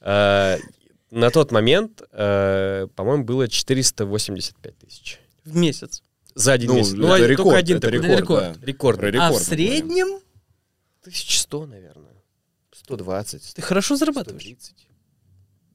[0.00, 0.58] А,
[1.10, 5.20] На тот момент, э, по-моему, было 485 тысяч.
[5.44, 6.02] В месяц.
[6.34, 6.94] За один Ну, месяц.
[6.94, 9.00] это один- рекорд, только один это рекорд, рекорд.
[9.20, 10.18] а в среднем
[11.02, 12.03] 1100, наверное.
[12.84, 13.54] 120.
[13.54, 14.42] ты хорошо зарабатываешь.
[14.42, 14.74] 130.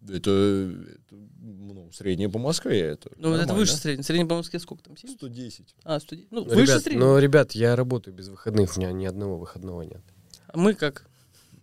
[0.08, 2.80] Это, это, ну, среднее по Москве.
[2.80, 3.54] Это Ну, вот это нормально.
[3.56, 4.04] выше среднего.
[4.04, 4.96] Средний по Москве сколько там?
[4.98, 5.10] 7?
[5.12, 5.76] 110.
[5.84, 6.32] А, 110.
[6.32, 7.06] Ну, Ну, выше ребят, среднего.
[7.06, 10.02] но, ребят, я работаю без выходных, у меня ни одного выходного нет.
[10.48, 11.06] А мы как?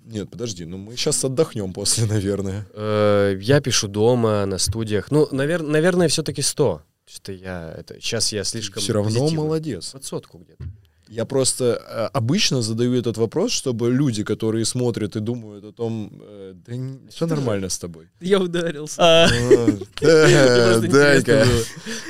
[0.05, 2.69] Нет, подожди, ну мы сейчас отдохнем после, наверное.
[2.75, 5.11] Э, Я пишу дома, на студиях.
[5.11, 6.83] Ну, навер- наверное, все-таки 100.
[7.07, 9.37] Что я это сейчас я слишком Все равно позитивный.
[9.45, 9.91] молодец.
[9.93, 10.65] Под сотку где-то.
[11.09, 16.11] Я просто э, обычно задаю этот вопрос, чтобы люди, которые смотрят и думают о том,
[16.21, 16.73] э, да
[17.11, 18.09] все нормально с тобой.
[18.21, 18.97] Я ударился.
[18.99, 19.29] А,
[20.01, 21.47] да, просто Данька.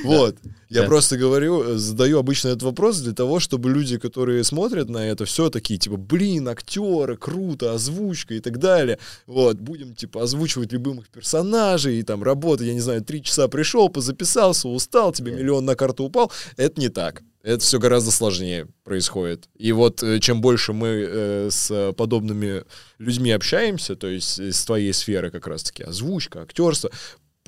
[0.05, 0.36] Вот.
[0.68, 5.07] Я просто говорю, э, задаю обычно этот вопрос для того, чтобы люди, которые смотрят на
[5.07, 8.99] это, все такие, типа, блин, актеры, круто, озвучка и так далее.
[9.26, 13.88] Вот, будем, типа, озвучивать любимых персонажей, и там работа, я не знаю, три часа пришел,
[13.88, 16.32] позаписался, устал, тебе миллион на карту упал.
[16.57, 17.22] Это не так.
[17.47, 19.49] Это все гораздо сложнее происходит.
[19.57, 22.64] И вот э, чем больше мы э, с подобными
[22.99, 26.90] людьми общаемся, то есть из твоей сферы как раз-таки озвучка, актерство,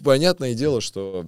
[0.04, 1.26] понятное дело, что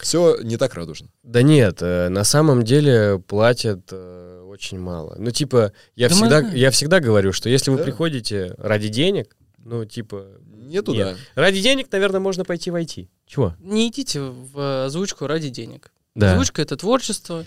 [0.00, 1.08] все не так радужно.
[1.22, 5.14] Да нет, э, на самом деле платят э, очень мало.
[5.16, 6.56] Ну, типа, я, Да всегда, знаем.
[6.56, 7.84] я всегда говорю, что если вы Да.
[7.84, 10.26] приходите ради денег, ну, типа...
[10.50, 11.14] Не туда.
[11.36, 13.06] Ради денег, наверное, можно пойти в IT.
[13.24, 13.54] Чего?
[13.60, 15.92] Не идите в озвучку ради денег.
[16.14, 16.32] Да.
[16.32, 17.44] Озвучка— это творчество.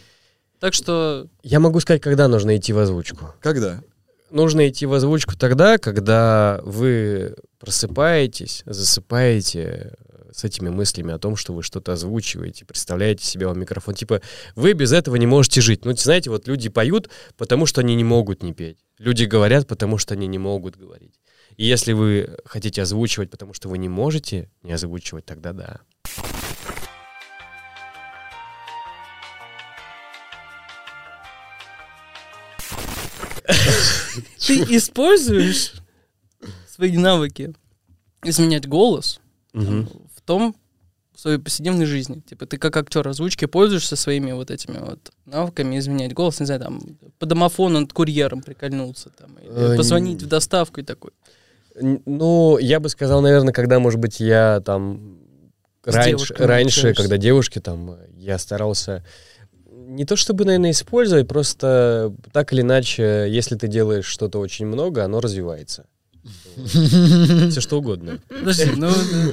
[0.59, 3.33] Так что Я могу сказать, когда нужно идти в озвучку.
[3.41, 3.81] Когда?
[4.31, 11.35] Нужно идти в озвучку тогда, когда вы просыпаетесь, засыпаете э, с этими мыслями о том,
[11.35, 13.93] что вы что-то озвучиваете, представляете себя в микрофон.
[13.93, 14.21] Типа,
[14.55, 15.85] вы без этого не можете жить.
[15.85, 18.79] Ну, знаете, вот люди поют, потому что они не могут не петь.
[18.97, 21.19] Люди говорят, потому что они не могут говорить.
[21.57, 25.79] И если вы хотите озвучивать, потому что вы не можете не озвучивать, тогда да.
[34.45, 35.73] Ты используешь
[36.67, 37.53] свои навыки
[38.23, 39.19] изменять голос
[39.53, 40.55] в том,
[41.13, 42.21] в своей повседневной жизни?
[42.27, 46.61] Типа ты как актер озвучки пользуешься своими вот этими вот навыками изменять голос, не знаю,
[46.61, 46.81] там,
[47.19, 51.11] по домофону над курьером прикольнуться, там, или Э, позвонить в доставку и такой.
[51.79, 55.19] Ну, я бы сказал, наверное, когда, может быть, я там
[55.83, 59.03] раньше, раньше когда девушки там, я старался
[59.87, 65.03] не то чтобы, наверное, использовать, просто так или иначе, если ты делаешь что-то очень много,
[65.03, 65.85] оно развивается.
[66.55, 68.19] Все что угодно.
[68.27, 68.89] Подожди, ну,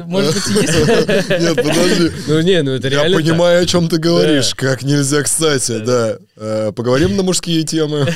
[0.07, 1.29] может быть, и есть...
[1.31, 2.11] Нет, подожди.
[2.27, 3.27] Ну не, ну это Я реально так.
[3.27, 4.55] понимаю, о чем ты говоришь.
[4.55, 6.19] Как нельзя, кстати, да.
[6.37, 8.07] Э, Поговорим на мужские темы.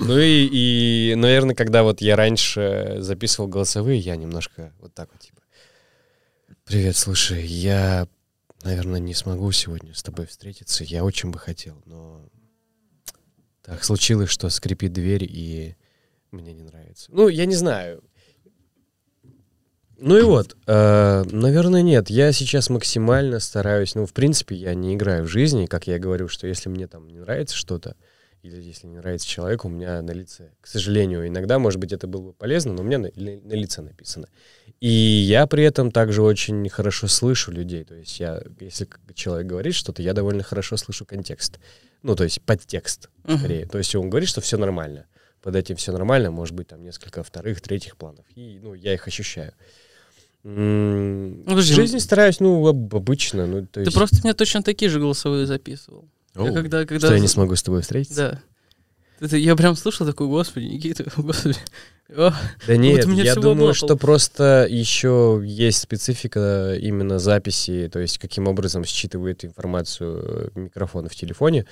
[0.00, 5.20] Ну и, и, наверное, когда вот я раньше записывал голосовые, я немножко вот так вот
[5.22, 5.40] типа.
[6.64, 8.06] Привет, слушай, я,
[8.62, 10.84] наверное, не смогу сегодня с тобой встретиться.
[10.84, 12.28] Я очень бы хотел, но
[13.62, 15.76] так случилось, что скрипит дверь и
[16.30, 17.10] мне не нравится.
[17.12, 18.02] Ну, я не знаю.
[19.98, 22.10] Ну и вот, э, наверное, нет.
[22.10, 23.94] Я сейчас максимально стараюсь.
[23.94, 27.08] Ну, в принципе, я не играю в жизни, как я говорю, что если мне там
[27.08, 27.96] не нравится что-то,
[28.42, 32.06] или если не нравится человеку, у меня на лице, к сожалению, иногда, может быть, это
[32.06, 34.28] было бы полезно, но у меня на, на лице написано.
[34.80, 37.84] И я при этом также очень хорошо слышу людей.
[37.84, 41.58] То есть я, если человек говорит что-то, я довольно хорошо слышу контекст.
[42.02, 43.66] Ну, то есть подтекст, скорее.
[43.66, 45.06] То есть он говорит, что все нормально.
[45.42, 48.24] Под этим все нормально, может быть, там несколько вторых, третьих планов.
[48.34, 49.52] И, ну, я их ощущаю.
[50.44, 53.46] М, Ну, В жизни стараюсь, ну, об- обычно.
[53.46, 56.08] Ну, то Ты есть, просто мне точно такие же голосовые записывал.
[56.36, 57.06] Я когда, когда...
[57.06, 58.16] что я не смогу с тобой встретиться?
[58.16, 58.42] Да.
[59.20, 61.58] Это я прям слышал такой, господи, Никита, господи.
[62.08, 62.32] О,
[62.66, 68.18] Да нет, меня я думаю, было что просто еще есть специфика именно записи, то есть
[68.18, 71.66] каким образом считывает информацию э, микрофон в телефоне.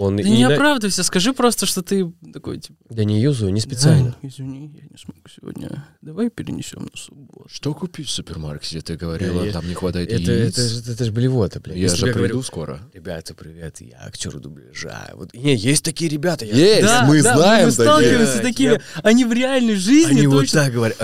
[0.00, 2.78] Он да и не на- оправдывайся, скажи просто, что ты такой, типа...
[2.88, 4.14] Да не юзаю, не специально.
[4.22, 5.84] «Да, извини, я не смог сегодня.
[6.02, 7.48] Давай перенесем на субботу.
[7.48, 8.80] Что купить в супермаркете?
[8.80, 11.76] Ты говорила, там не хватает Это, это, же- это ж блевота, блин.
[11.76, 12.80] Я Если же приду говорил, скоро.
[12.94, 15.10] Ребята, привет, я актер дубляжа.
[15.14, 16.44] Вот, не, есть такие ребята.
[16.44, 18.80] я- Есть, Да, мы да, знаем мы сталкиваемся с такими.
[19.02, 20.62] Они в реальной жизни Они вот точно...
[20.64, 20.98] так говорят.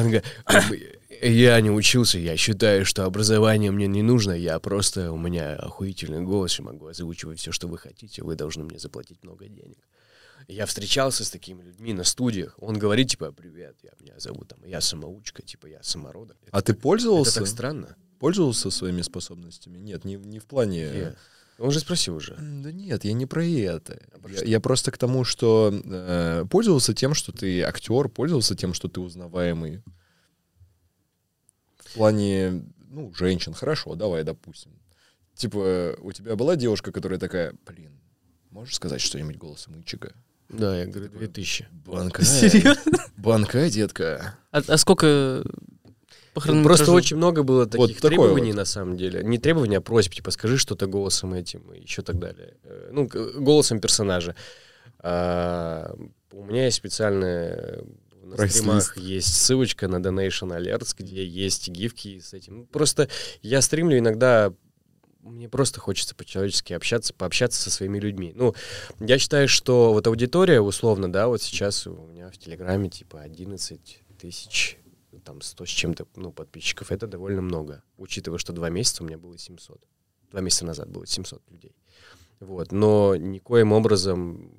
[1.24, 4.58] Он говорит, «Как бы, я не учился, я считаю, что образование мне не нужно, я
[4.58, 8.78] просто, у меня охуительный голос, я могу озвучивать все, что вы хотите, вы должны мне
[8.78, 9.78] заплатить много денег.
[10.48, 14.58] Я встречался с такими людьми на студиях, он говорит, типа, привет, я, меня зовут, там,
[14.64, 16.36] я самоучка, типа, я самородок.
[16.50, 17.40] А ты Это пользовался?
[17.40, 17.96] так странно.
[18.18, 19.78] Пользовался своими способностями?
[19.78, 20.90] Нет, не, не в плане...
[20.90, 21.18] Нет.
[21.58, 22.34] Он же спросил уже.
[22.34, 24.00] Да нет, я не про это.
[24.12, 28.56] А про я, я просто к тому, что э, пользовался тем, что ты актер, пользовался
[28.56, 29.82] тем, что ты узнаваемый.
[31.94, 34.72] В плане, ну, женщин, хорошо, давай, допустим.
[35.36, 38.00] Типа, у тебя была девушка, которая такая, блин,
[38.50, 40.12] можешь сказать что-нибудь голосом Ичика?
[40.48, 41.68] Да, я говорю, 2000.
[41.86, 42.24] Банка.
[42.24, 42.98] Серьезно?
[43.16, 44.36] Банка, детка.
[44.50, 45.44] А, а сколько
[46.32, 46.78] по Ну, хронометражу?
[46.78, 48.56] Просто очень много было таких такое требований, вот.
[48.56, 49.22] на самом деле.
[49.22, 52.56] Не требования, а просьб, типа, скажи что-то голосом этим и еще так далее.
[52.64, 54.34] Э, Ну, голосом персонажа.
[54.98, 55.94] А,
[56.32, 57.84] у меня есть специальная...
[58.24, 58.58] На Прайс-лист.
[58.58, 62.66] стримах есть ссылочка на Donation Alerts, где есть гифки с этим.
[62.66, 63.08] Просто
[63.42, 64.52] я стримлю иногда
[65.24, 68.32] мне просто хочется по-человечески общаться, пообщаться со своими людьми.
[68.34, 68.54] Ну,
[69.00, 74.02] я считаю, что вот аудитория, условно, да, вот сейчас у меня в Телеграме типа 11
[74.18, 74.78] тысяч,
[75.24, 79.16] там 100 с чем-то, ну, подписчиков, это довольно много, учитывая, что два месяца у меня
[79.16, 79.82] было 700.
[80.30, 81.74] Два месяца назад было 700 людей.
[82.40, 84.52] Вот, но никоим образом,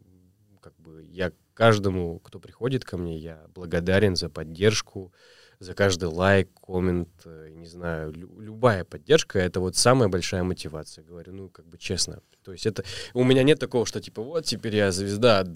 [0.61, 5.11] как бы, я каждому, кто приходит ко мне, я благодарен за поддержку,
[5.59, 11.03] за каждый лайк, коммент, э, не знаю, лю- любая поддержка, это вот самая большая мотивация,
[11.03, 12.21] говорю, ну, как бы честно.
[12.43, 12.83] То есть это,
[13.13, 15.47] у меня нет такого, что типа, вот теперь я звезда.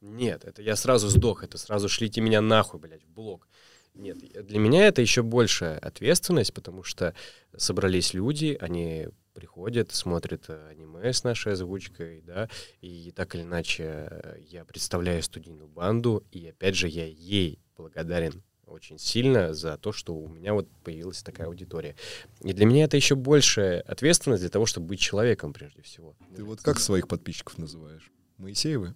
[0.00, 3.48] Нет, это я сразу сдох, это сразу шлите меня нахуй, блядь, в блок.
[3.94, 7.14] Нет, для меня это еще большая ответственность, потому что
[7.56, 9.08] собрались люди, они
[9.40, 12.48] приходят, смотрят э, аниме с нашей озвучкой, да,
[12.80, 18.42] и так или иначе э, я представляю студийную банду, и опять же я ей благодарен
[18.66, 21.94] очень сильно за то, что у меня вот появилась такая аудитория.
[22.40, 26.16] И для меня это еще большая ответственность для того, чтобы быть человеком прежде всего.
[26.34, 28.10] Ты вот как своих подписчиков называешь?
[28.38, 28.94] Моисеевы?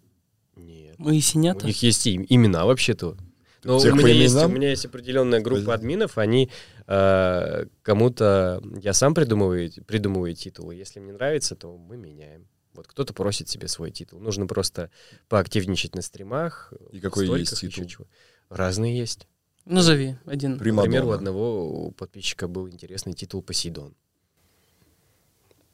[0.56, 0.96] Нет.
[0.98, 3.16] И У них есть и- имена вообще-то.
[3.62, 6.50] Но у меня, есть, у меня есть определенная группа админов, они
[6.86, 12.46] э, кому-то, я сам придумываю, придумываю титулы, если мне нравится, то мы меняем.
[12.72, 14.20] Вот кто-то просит себе свой титул.
[14.20, 14.90] Нужно просто
[15.28, 16.72] поактивничать на стримах.
[16.92, 17.86] И какой есть титул?
[17.86, 18.06] чего.
[18.48, 19.26] Разные есть.
[19.64, 20.52] Назови один.
[20.52, 21.14] Например, у Примадонна.
[21.14, 23.94] одного у подписчика был интересный титул Посейдон.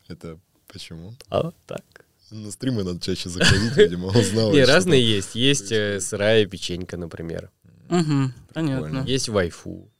[0.08, 1.14] Это почему?
[1.28, 2.06] А, так.
[2.30, 4.54] На стримы надо чаще заходить, видимо, узнавать.
[4.54, 5.34] Не, что разные есть.
[5.36, 7.52] Есть э, сырая печенька, например.
[7.88, 9.04] Угу, понятно.
[9.06, 9.90] Есть вайфу.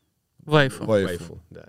[0.45, 0.85] Вайфу.
[0.85, 1.09] Вайфу.
[1.09, 1.67] Вайфу, да.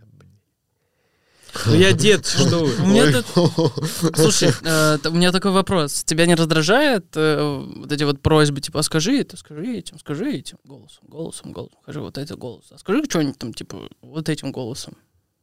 [1.65, 2.75] Ну я дед, что вы.
[2.83, 6.03] У меня тут- Слушай, э, у меня такой вопрос.
[6.03, 10.31] Тебя не раздражает э, вот эти вот просьбы, типа, «А скажи это, скажи этим, скажи
[10.33, 12.75] этим, голосом, голосом, голосом, скажи вот это голосом.
[12.75, 14.95] А скажи что-нибудь там, типа, вот этим голосом.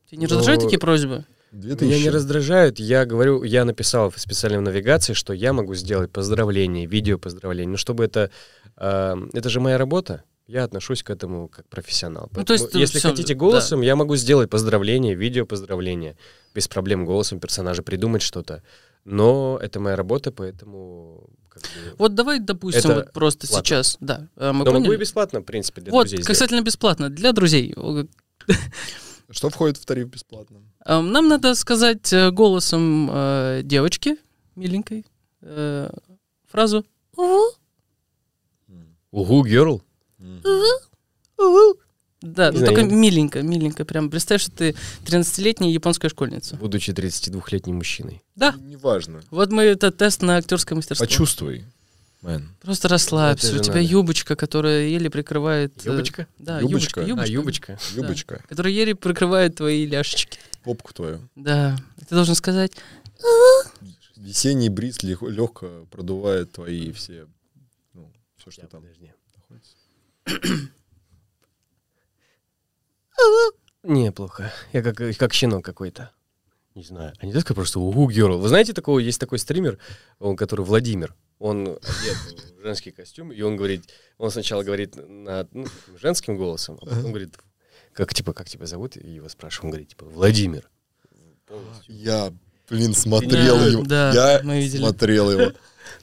[0.08, 1.24] Тебя не Ну, раздражают такие просьбы?
[1.50, 2.78] Меня не раздражают.
[2.78, 7.70] Я говорю, я написал в специальной навигации, что я могу сделать поздравление, видео поздравление.
[7.72, 8.30] Но чтобы это...
[8.76, 10.22] э, это же моя работа.
[10.46, 12.28] Я отношусь к этому как профессионал.
[12.32, 13.38] Ну, то есть если всё, хотите да.
[13.40, 16.16] голосом, я могу сделать поздравление, видео поздравление.
[16.54, 18.62] Без проблем голосом персонажа придумать что-то.
[19.04, 21.28] Но это моя работа, поэтому...
[21.48, 21.68] как бы-
[21.98, 23.64] Вот давай, допустим, вот просто платно.
[23.66, 24.96] сейчас, да, э, мы Но могу поняли.
[24.96, 26.26] и бесплатно, в принципе, для Вот, друзей сделать.
[26.38, 27.74] касательно бесплатно, для друзей.
[29.30, 30.58] Что входит в тариф бесплатно?
[30.84, 34.16] э, Нам надо сказать э, голосом э, девочки,
[34.56, 35.06] миленькой,
[35.42, 35.90] э,
[36.50, 36.84] фразу
[37.16, 37.42] «Угу».
[39.10, 39.82] Угу, герл.
[42.22, 43.84] Да, ну только я- миленько, миленько.
[43.84, 44.74] Прям представь, что ты
[45.04, 46.56] 13-летняя японская школьница.
[46.56, 48.22] Будучи 32-летним мужчиной.
[48.34, 49.22] Да, Неважно.
[49.30, 51.04] вот мы это тест на актерское мастерство.
[51.06, 51.64] Почувствуй,
[52.22, 52.48] мэн.
[52.62, 53.48] Просто расслабься.
[53.48, 53.86] Это У тебя надо.
[53.86, 55.74] юбочка, которая еле прикрывает...
[55.86, 56.26] э, Юбочка?
[56.38, 57.02] Да, Юбочка?
[57.02, 57.72] юбочка, А, юбочка.
[57.72, 57.78] юбочка.
[57.94, 58.44] Юбочка.
[58.48, 60.38] Которая еле прикрывает твои ляшечки.
[60.62, 61.20] Попку твою.
[61.36, 61.76] Да.
[61.98, 62.72] И Ты должен сказать...
[64.16, 67.26] Весенний бриз легко продувает твои все,
[67.92, 69.10] ну, все, что Ща, там подожди.
[73.82, 74.52] Неплохо.
[74.72, 76.10] Я как, как щенок какой-то.
[76.74, 77.12] Не знаю.
[77.18, 78.38] А не только просто угу, герл.
[78.38, 79.78] Вы знаете, такого есть такой стример,
[80.18, 81.14] он, который Владимир.
[81.38, 82.16] Он одет
[82.58, 83.84] в женский костюм, и он говорит,
[84.18, 85.66] он сначала говорит на, ну,
[86.00, 87.36] женским голосом, а потом говорит,
[87.92, 88.96] как типа, как тебя зовут?
[88.96, 90.68] И его спрашивают, он говорит, типа, Владимир.
[91.86, 92.32] Я,
[92.68, 93.82] блин, смотрел Да, его.
[93.84, 94.80] да, я мы видели.
[94.80, 95.52] смотрел его.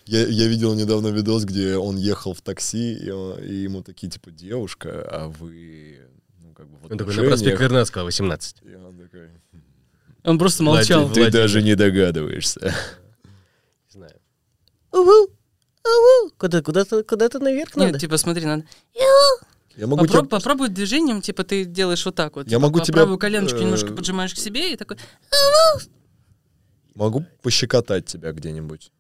[0.06, 4.10] Я, я видел недавно видос, где он ехал в такси, и, он- и ему такие,
[4.10, 6.00] типа, девушка, а вы,
[6.42, 7.30] ну, как бы в Он такой, на отношениях».
[7.32, 8.56] проспект Вернадского, 18.
[8.64, 9.30] И он такой,
[10.24, 11.06] Он просто молчал.
[11.06, 11.28] Владимир.
[11.28, 12.60] ты даже не догадываешься.
[12.62, 14.14] Не знаю.
[14.92, 16.34] Угу, угу.
[16.38, 18.00] Куда, куда-то, куда-то наверх Нет, надо.
[18.00, 18.66] типа, смотри, надо...
[19.78, 20.28] Я могу Попроб- тебе...
[20.28, 22.46] Попробуй движением, типа, ты делаешь вот так вот.
[22.46, 24.98] Я типа, могу по тебя, правую коленочку э, немножко поджимаешь к себе и такой...
[26.94, 28.92] Могу пощекотать тебя где-нибудь.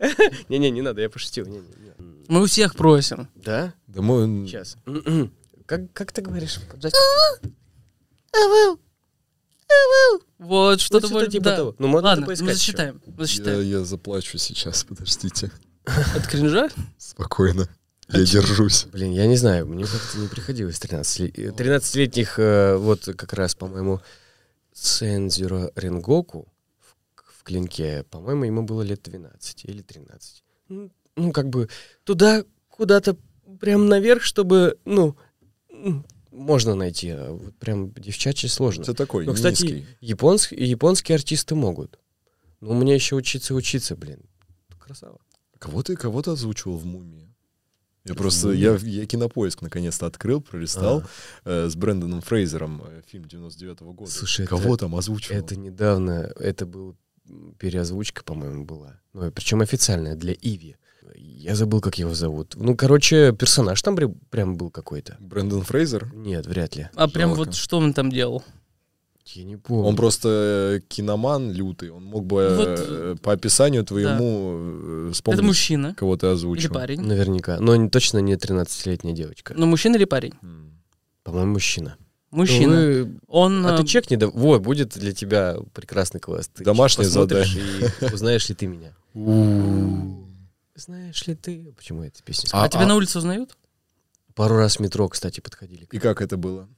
[0.48, 1.46] Не-не, не надо, я пошутил.
[1.46, 2.24] Не, не, не.
[2.28, 3.28] Мы у всех просим.
[3.34, 3.74] Да?
[3.86, 4.46] Да мы...
[4.46, 4.76] Сейчас.
[5.66, 6.58] Как, как ты говоришь?
[10.38, 11.56] Вот, что-то что-то вроде- типа да.
[11.56, 11.74] того.
[11.78, 13.02] Ну, можно Ладно, поискать мы засчитаем.
[13.06, 13.60] Мы Я, засчитаем.
[13.62, 15.52] я заплачу сейчас, подождите.
[15.84, 16.70] От кринжа?
[16.98, 17.68] Спокойно.
[18.08, 18.86] Я держусь.
[18.86, 24.00] Блин, я не знаю, мне как-то не приходилось 13 13-летних, э, вот как раз, по-моему,
[24.72, 26.52] Сензюро Ренгоку
[27.40, 30.44] в, клинке, по-моему, ему было лет 12 или 13.
[30.68, 31.68] Ну, ну, как бы
[32.04, 33.16] туда, куда-то
[33.60, 35.16] прям наверх, чтобы, ну,
[36.30, 38.82] можно найти, а вот прям девчачьи сложно.
[38.82, 39.86] Это такой, Ну, кстати, низкий.
[40.00, 41.98] японск- японские артисты могут.
[42.60, 44.20] Но мне еще учиться учиться, блин.
[44.78, 45.18] Красава.
[45.58, 47.26] Кого ты, кого ты озвучивал в «Мумии»?
[48.04, 51.02] Я просто, я, я кинопоиск наконец-то открыл, пролистал
[51.44, 54.10] э, с Брэндоном Фрейзером э, фильм 99-го года.
[54.10, 55.38] Слушай, Кого это- там озвучивал?
[55.38, 56.96] Это недавно, это был
[57.58, 59.00] переозвучка, по-моему, была.
[59.12, 60.76] Ну, причем официальная, для Иви.
[61.14, 62.54] Я забыл, как его зовут.
[62.56, 63.96] Ну, короче, персонаж там
[64.30, 65.16] прям был какой-то.
[65.20, 66.12] Брэндон Фрейзер?
[66.14, 66.88] Нет, вряд ли.
[66.94, 67.46] А прям Жалко.
[67.46, 68.44] вот что он там делал?
[69.26, 69.84] Я не помню.
[69.84, 71.90] Он просто э, киноман лютый.
[71.90, 76.32] Он мог бы Вот, э, по описанию твоему э, Это вспомнить, мужчина кого ты или
[76.32, 76.72] озвучил.
[76.72, 77.00] парень?
[77.00, 77.58] Наверняка.
[77.60, 79.54] Но точно не 13-летняя девочка.
[79.56, 80.34] Ну, мужчина или парень?
[80.42, 80.80] М.
[81.22, 81.96] По-моему, мужчина.
[82.30, 82.76] Мужчина.
[82.76, 83.66] Вы- Он...
[83.66, 86.48] А э, ты чекни, да, вот, будет для тебя прекрасный класс.
[86.54, 88.94] Ты Домашнее посмотришь И узнаешь ли ты меня.
[90.76, 91.72] Знаешь ли ты...
[91.76, 93.56] Почему я эту песню А, А- тебя а- на улице узнают?
[94.34, 95.88] Пару раз в метро, кстати, подходили.
[95.90, 96.68] И как это было?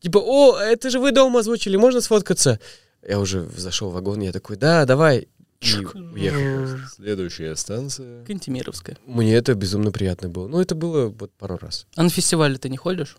[0.00, 2.60] Типа, о, это же вы дома озвучили, можно сфоткаться?
[3.06, 5.28] Я уже зашел в вагон, я такой, да, давай.
[5.60, 6.78] И уехал.
[6.94, 8.24] Следующая станция.
[8.24, 8.96] Кантемировская.
[9.04, 10.48] Мне это безумно приятно было.
[10.48, 11.86] Ну, это было вот пару раз.
[11.96, 13.16] А на фестивале ты не ходишь?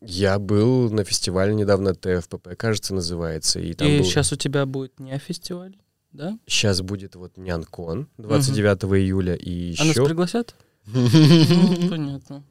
[0.00, 3.58] Я был на фестивале недавно, ТФПП, кажется, называется.
[3.60, 5.76] И там И был- сейчас у тебя будет не фестиваль,
[6.12, 6.38] да?
[6.46, 10.04] Сейчас будет вот Нянкон 29 июля и А нас еще...
[10.04, 10.54] пригласят?
[10.86, 12.44] Ну, понятно.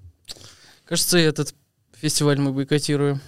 [0.85, 1.55] Кажется, этот
[1.93, 3.19] фестиваль мы бойкотируем.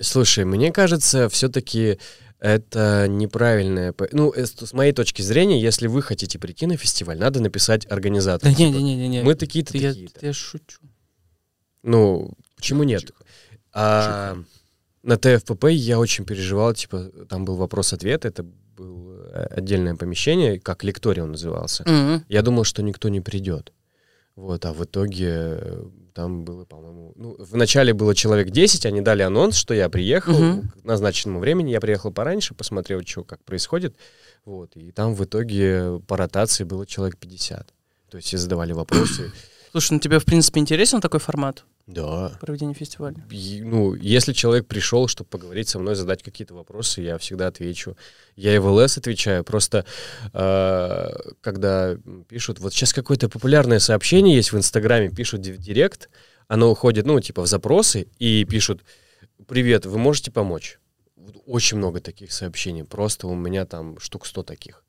[0.00, 1.98] Слушай, мне кажется, все-таки
[2.38, 3.94] это неправильное...
[4.12, 8.52] Ну, э, с моей точки зрения, если вы хотите прийти на фестиваль, надо написать организатору.
[8.54, 9.24] Да не, типа.
[9.24, 10.26] Мы такие-то, такие-то.
[10.26, 10.80] я шучу.
[11.82, 13.10] Ну, почему нет?
[13.78, 14.36] А
[15.02, 18.44] на ТФПП я очень переживал, типа, там был вопрос-ответ, это
[18.76, 21.84] было отдельное помещение, как лекториум назывался.
[21.86, 22.24] Мгм.
[22.28, 23.72] Я думал, что никто не придет.
[24.34, 27.12] Вот, а в итоге э, там было, по-моему...
[27.16, 30.68] Ну, вначале было человек 10, они дали анонс, что я приехал Мгм.
[30.68, 31.70] к назначенному времени.
[31.70, 33.96] Я приехал пораньше, посмотрел, что как происходит.
[34.44, 37.72] Вот, и там в итоге по ротации было человек 50.
[38.10, 39.32] То есть все задавали вопросы.
[39.72, 42.36] Слушай, ну тебе, в принципе, интересен такой формат Да.
[42.40, 43.16] проведения фестиваля?
[43.30, 47.96] И, ну, если человек пришел, чтобы поговорить со мной, задать какие-то вопросы, я всегда отвечу.
[48.34, 49.44] Я и в ЛС отвечаю.
[49.44, 49.84] Просто
[50.32, 51.08] э,
[51.40, 51.96] когда
[52.28, 56.10] пишут, вот сейчас какое-то популярное сообщение есть в Инстаграме, пишут в директ,
[56.48, 58.82] оно уходит, ну, типа в запросы, и пишут,
[59.46, 60.80] привет, вы можете помочь?
[61.46, 62.84] Очень много таких сообщений.
[62.84, 64.82] Просто у меня там штук 100 таких.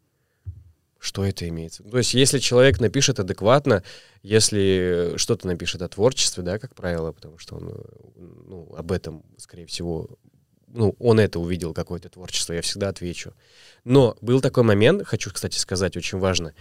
[1.08, 1.84] Что это имеется?
[1.84, 3.82] То есть, если человек напишет адекватно,
[4.24, 7.82] если что-то напишет о творчестве, да, как правило, потому что он э,
[8.46, 10.10] ну, об этом, скорее всего,
[10.68, 13.32] ну, он это увидел, какое-то творчество, я всегда отвечу.
[13.86, 16.54] Но был такой момент, хочу, кстати, сказать, очень важно.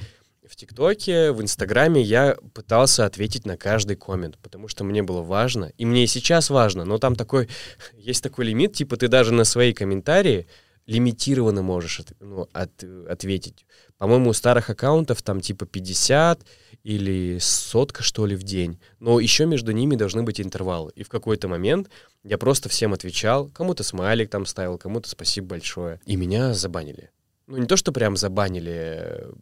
[0.49, 5.73] В ТикТоке, в Инстаграме я пытался ответить на каждый коммент, потому что мне было важно,
[5.77, 7.49] и мне и сейчас важно, но там такой,
[7.99, 10.47] есть такой лимит, типа ты даже на свои комментарии
[10.87, 13.67] лимитированно можешь ну, от- ответить.
[13.99, 16.41] По-моему, у старых аккаунтов там типа 50
[16.85, 18.79] или сотка, что ли, в день.
[19.01, 20.93] Но еще между ними должны быть интервалы.
[20.95, 21.89] И в какой-то момент
[22.23, 26.01] я просто всем отвечал, кому-то смайлик там ставил, кому-то спасибо большое.
[26.07, 27.11] И меня забанили.
[27.47, 29.33] Ну, не то, что прям забанили, э,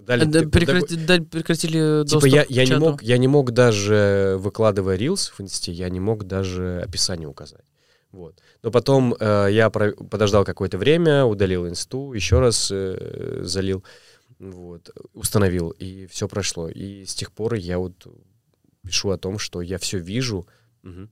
[0.00, 0.22] дали...
[0.22, 2.80] А, да, типа такой- прекрати- да, прекратили Типа доступ я, к я, не чату.
[2.80, 7.64] мог, я не мог даже, выкладывая рилс в инсте, я не мог даже описание указать.
[8.12, 8.40] Вот.
[8.62, 13.82] Но потом э, я про- подождал какое-то время, удалил инсту, еще раз э, залил,
[14.38, 16.68] вот, установил, и все прошло.
[16.68, 18.06] И с тех пор я вот
[18.82, 20.46] пишу о том, что я все вижу,
[20.82, 21.10] Мгм.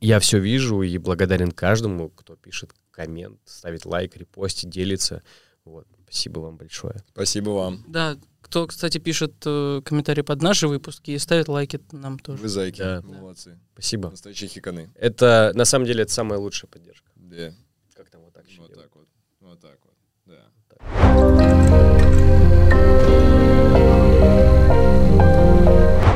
[0.00, 5.22] я все вижу и благодарен каждому, кто пишет коммент, ставит лайк, репостит, делится.
[5.64, 5.86] Вот.
[6.04, 6.96] Спасибо вам большое.
[7.12, 7.84] Спасибо вам.
[7.86, 12.42] Да, кто, кстати, пишет э, комментарии под наши выпуски и ставит лайки нам тоже.
[12.42, 12.78] Вы зайки.
[12.78, 13.00] Да.
[13.02, 13.58] Молодцы.
[13.74, 14.10] Спасибо.
[14.10, 14.90] Настоящие хиканы.
[14.96, 17.08] Это, на самом деле, это самая лучшая поддержка.
[17.14, 17.52] Да.
[17.94, 18.90] Как там вот так еще Вот делают?
[18.90, 19.08] так вот.
[19.40, 19.94] Вот так вот.
[20.26, 21.42] Да.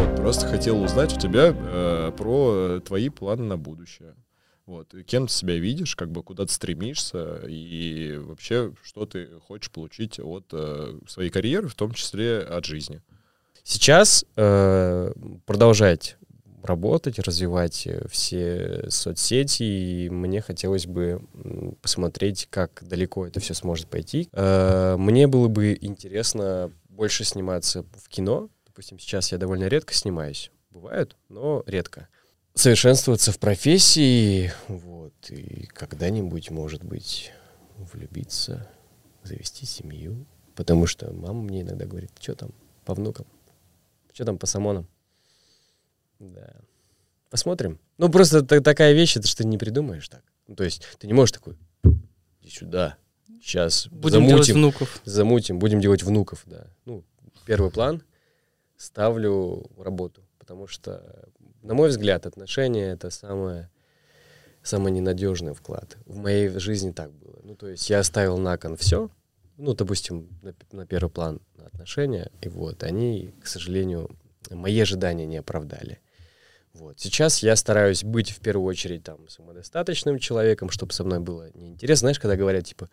[0.01, 4.15] Вот, просто хотел узнать у тебя э, про твои планы на будущее.
[4.67, 9.71] Вот, кем ты себя видишь, как бы куда ты стремишься, и вообще, что ты хочешь
[9.71, 13.01] получить от э, своей карьеры, в том числе от жизни.
[13.63, 15.13] Сейчас э,
[15.45, 16.17] продолжать
[16.67, 21.23] работать, развивать э, все соцсети, и мне хотелось бы
[21.81, 24.29] посмотреть, как далеко это все сможет пойти.
[24.33, 28.51] Э, мне было бы интересно больше сниматься в кино.
[28.67, 30.51] Допустим, сейчас я довольно редко снимаюсь.
[30.71, 32.09] Бывают, но редко.
[32.57, 37.31] Совершенствоваться в профессии, вот, и когда-нибудь, может быть,
[37.77, 38.67] влюбиться,
[39.23, 40.25] завести семью.
[40.55, 42.53] Потому что мама мне иногда говорит, что там
[42.87, 43.27] по внукам?
[44.15, 44.89] Что там по самонам?
[46.19, 46.51] Да.
[47.29, 47.79] Посмотрим.
[47.99, 50.23] Ну, просто та- такая вещь, это что ты не придумаешь так.
[50.49, 51.59] Ну, то есть ты не можешь такой,
[52.41, 52.97] иди сюда,
[53.43, 55.01] сейчас Будем делать замутим, внуков.
[55.05, 56.69] замутим, будем делать внуков, да.
[56.87, 57.05] Ну,
[57.45, 58.03] первый план
[58.79, 61.29] ставлю работу, потому что,
[61.67, 63.71] на мой взгляд, отношения— это самое,
[64.63, 65.97] самый ненадежный вклад.
[66.07, 67.41] В моей жизни так было.
[67.43, 69.11] Ну, то есть я ставил на кон все,
[69.57, 74.11] ну, допустим, на, на первый план отношения, и вот они, к сожалению,
[74.51, 76.01] мои ожидания не оправдали.
[76.73, 77.01] Вот.
[77.01, 82.01] Сейчас я стараюсь быть в первую очередь там самодостаточным человеком, чтобы со мной было неинтересно.
[82.01, 82.91] Знаешь, когда говорят, типа,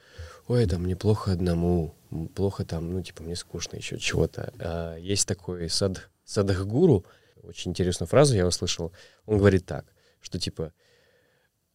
[0.47, 1.93] ой, там мне плохо одному,
[2.33, 4.53] плохо там, ну, типа, мне скучно еще чего-то.
[4.59, 7.05] А есть такой сад, садхгуру,
[7.43, 8.91] очень интересную фразу я услышал.
[9.25, 9.85] Он говорит так,
[10.21, 10.73] что типа,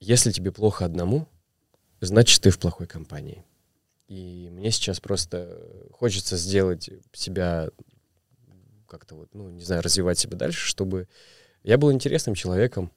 [0.01, 1.29] если тебе плохо одному,
[2.01, 3.45] значит, ты в плохой компании.
[4.09, 5.61] И мне сейчас просто
[5.93, 7.69] хочется сделать себя
[8.89, 11.09] как-то вот, ну, не знаю, развивать себя дальше, чтобы
[11.63, 12.91] я был интересным человеком.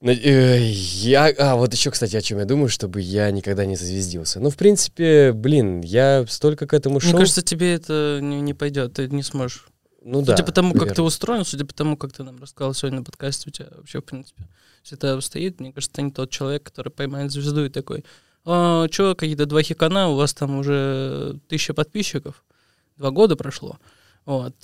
[0.00, 4.40] Э, Я, а, вот еще, кстати, о чем я думаю, чтобы я никогда не зазвездился.
[4.40, 7.10] Ну, в принципе, блин, я столько к этому шел.
[7.10, 9.68] Мне кажется, тебе это не, не пойдет, ты не сможешь.
[10.04, 10.36] Ну да.
[10.36, 13.04] судя по тому, как ты устроен, судя по тому, как ты нам рассказал сегодня на
[13.04, 14.48] подкасте, у тебя вообще, в принципе,
[14.82, 15.60] все это стоит.
[15.60, 18.04] Мне кажется, ты не тот человек, который поймает звезду и такой,
[18.44, 22.44] а, чё, какие-то два хикана, у вас там уже тысяча подписчиков,
[22.96, 23.78] два года прошло.
[24.24, 24.54] Вот.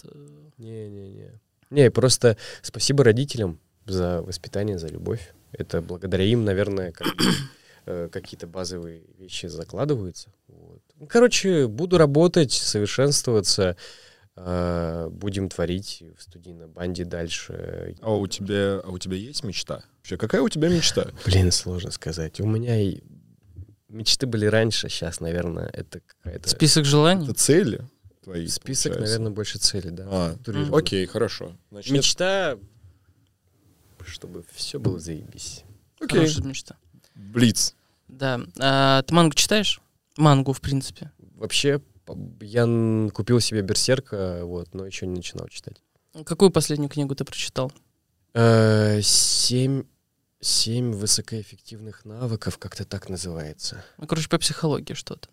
[0.58, 1.40] Не-не-не.
[1.70, 5.32] Не, просто спасибо родителям за воспитание, за любовь.
[5.52, 7.08] Это благодаря им, наверное, как
[7.86, 10.30] э, какие-то базовые вещи закладываются.
[10.48, 10.82] Вот.
[11.08, 13.76] Короче, буду работать, совершенствоваться,
[15.10, 17.96] будем творить в студийной банде дальше.
[18.00, 19.82] А у тебя, а у тебя есть мечта?
[19.98, 21.08] Вообще, какая у тебя мечта?
[21.26, 22.40] Блин, сложно сказать.
[22.40, 23.00] У меня и
[23.88, 26.48] мечты были раньше, сейчас, наверное, это какая-то...
[26.48, 27.24] Список желаний.
[27.24, 27.84] Это цели?
[28.28, 28.46] твои.
[28.46, 29.18] Список, получается.
[29.18, 30.04] наверное, больше цели, да.
[30.06, 30.36] А,
[30.72, 31.56] окей, хорошо.
[31.70, 32.58] Значит, Мечта,
[34.06, 35.64] чтобы все было заебись.
[36.00, 36.18] окей.
[36.18, 36.76] Хорошая мечта.
[37.14, 37.74] Блиц.
[38.08, 38.40] Да.
[38.58, 39.80] А, ты мангу читаешь?
[40.16, 41.10] Мангу, в принципе.
[41.36, 41.80] Вообще,
[42.40, 45.82] я купил себе Берсерка, вот, но еще не начинал читать.
[46.24, 47.72] Какую последнюю книгу ты прочитал?
[48.34, 49.84] Э, Семь,
[50.40, 53.84] семь высокоэффективных навыков, как-то так называется.
[53.98, 55.28] Ну, короче, по психологии что-то.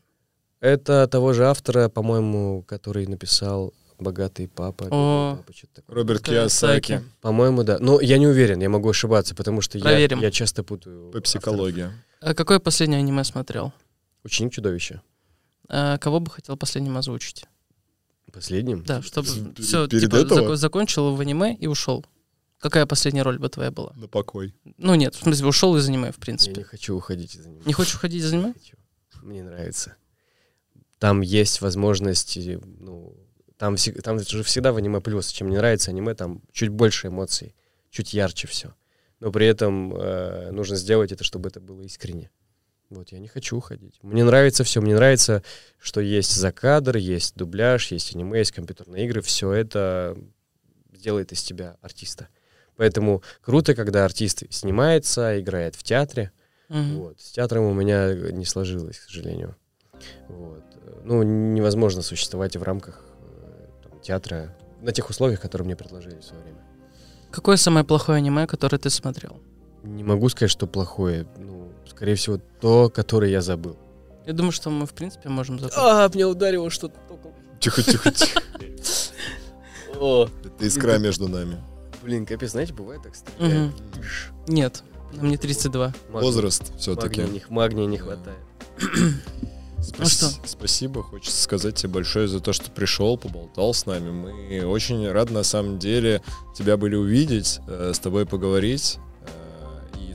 [0.60, 4.88] Это того же автора, по-моему, который написал «Богатый папа».
[4.90, 5.40] О.
[5.48, 5.94] «Бедный папа».
[5.94, 6.28] Роберт.
[6.28, 7.04] Кiyosaki.
[7.22, 7.78] По-моему, да.
[7.80, 10.20] Но я не уверен, я могу ошибаться, потому что я, Проверим.
[10.22, 11.12] я часто путаю.
[11.12, 11.24] По авторов.
[11.24, 11.90] психологии.
[12.22, 13.74] А какое последнее аниме смотрел?
[14.24, 15.02] Ученик чудовища.
[15.70, 17.46] А, кого бы хотел последним озвучить?
[18.32, 18.84] Последним?
[18.84, 20.54] Да, чтобы все перед типа, этого?
[20.54, 22.06] зако- закончил в аниме и ушел.
[22.60, 23.94] Какая последняя роль бы твоя была?
[23.96, 24.54] На покой.
[24.78, 26.56] Ну нет, в смысле, ушел из аниме, в Я принципе.
[26.58, 27.62] не хочу уходить из аниме.
[27.66, 28.54] Не хочешь уходить из аниме?
[28.54, 28.76] Хочу.
[29.24, 29.96] Мне нравится.
[31.00, 33.16] Там есть возможность, э, ну,
[33.58, 35.30] там, там же всегда в аниме плюс.
[35.30, 37.56] Чем мне нравится аниме, там чуть больше эмоций,
[37.90, 38.74] чуть ярче все.
[39.20, 42.30] Но при этом э, нужно сделать это, чтобы это было искренне.
[42.90, 44.00] Вот, я не хочу уходить.
[44.02, 44.82] Мне нравится все.
[44.82, 45.44] Мне нравится,
[45.80, 49.22] что есть закадр, есть дубляж, есть аниме, есть компьютерные игры.
[49.22, 50.18] Все это
[50.92, 52.28] делает из тебя артиста.
[52.78, 56.32] Поэтому круто, когда артист снимается, играет в театре.
[56.70, 56.98] Мгм.
[56.98, 57.22] Вот.
[57.22, 59.56] С театром у меня не сложилось, к сожалению.
[60.28, 60.64] Вот.
[61.04, 66.24] Ну, невозможно существовать в рамках э, там, театра на тех условиях, которые мне предложили в
[66.24, 66.60] свое время.
[67.32, 69.42] Какое самое плохое аниме, которое ты смотрел?
[69.84, 71.28] Не могу сказать, что плохое.
[71.38, 71.55] Ну,
[71.90, 73.78] скорее всего, то, которое я забыл.
[74.26, 75.78] Я думаю, что мы, в принципе, можем закончить.
[75.80, 77.32] А, меня ударило что-то током.
[77.60, 78.42] Тихо, тихо, тихо.
[80.00, 81.58] О, Это искра между нами.
[82.04, 83.72] блин, капец, знаете, бывает так стреляет.
[84.48, 84.84] Нет,
[85.14, 85.94] нам не 32.
[86.10, 87.22] магний- Возраст все-таки.
[87.22, 88.38] Магния, не- магния не хватает.
[90.00, 90.28] Ну что?
[90.46, 94.10] Спасибо, хочется сказать тебе большое за то, что пришел, поболтал с нами.
[94.10, 96.22] Мы очень рады, на самом деле,
[96.58, 98.98] тебя были увидеть, э, с тобой поговорить.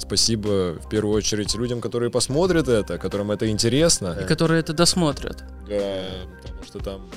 [0.00, 4.16] Спасибо в первую очередь людям, которые посмотрят это, которым это интересно.
[4.20, 5.44] И которые это досмотрят.
[5.68, 6.04] Да,
[6.42, 7.10] потому что там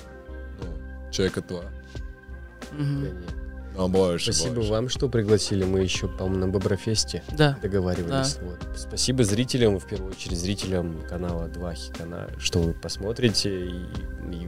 [0.59, 1.63] ну, человека два.
[2.71, 3.13] Да нет.
[3.75, 4.71] А, больше, Спасибо больше.
[4.71, 5.63] вам, что пригласили.
[5.63, 7.57] Мы еще, по-моему, на Боброфесте Да.
[7.61, 8.37] договаривались.
[8.41, 8.59] Вот.
[8.77, 13.71] Спасибо зрителям, в первую очередь зрителям канала 2 Хикана, что вы посмотрите и,
[14.31, 14.47] и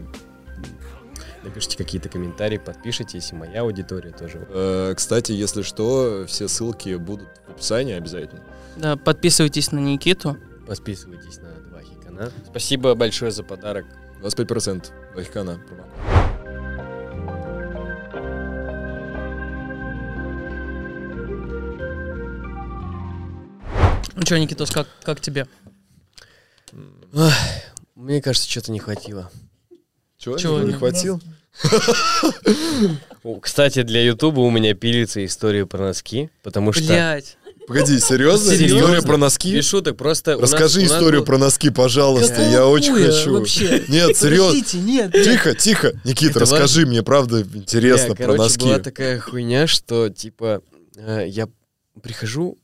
[1.45, 4.45] напишите какие-то комментарии, подпишитесь, и моя аудитория тоже.
[4.49, 8.43] Э, Кстати, если что, все ссылки будут в описании обязательно.
[8.75, 10.37] Да, подписывайтесь на Никиту.
[10.67, 12.31] Подписывайтесь на 2 Хикана.
[12.49, 13.85] Спасибо большое за подарок.
[14.21, 14.85] 25%
[15.15, 15.59] Лайхкана.
[15.67, 15.85] промокод.
[24.15, 25.45] Ну что, Никитос, как, как тебе?
[27.95, 29.29] Мне кажется, что-то не хватило.
[30.17, 30.37] Чего?
[30.37, 31.21] Чего не хватил?
[33.41, 36.83] Кстати, для Ютуба у меня пилится история про носки, потому что...
[36.85, 37.37] Блять.
[37.67, 38.55] Погоди, серьезно?
[38.55, 38.77] Серьезно?
[38.77, 39.51] История про носки?
[39.55, 40.37] Без шуток, просто...
[40.39, 42.35] Расскажи нас историю был- про носки, пожалуйста.
[42.35, 43.33] Какого Я очень хочу.
[43.39, 43.83] Вообще?
[43.87, 44.57] Нет, серьезно.
[44.57, 45.11] Нет, нет.
[45.13, 45.99] Тихо, тихо.
[46.03, 48.63] Никита, Это расскажи мне, правда, интересно Бля, про короче, носки.
[48.65, 50.61] была такая хуйня, что, типа,
[50.95, 51.47] э, я
[52.03, 52.59] прихожу,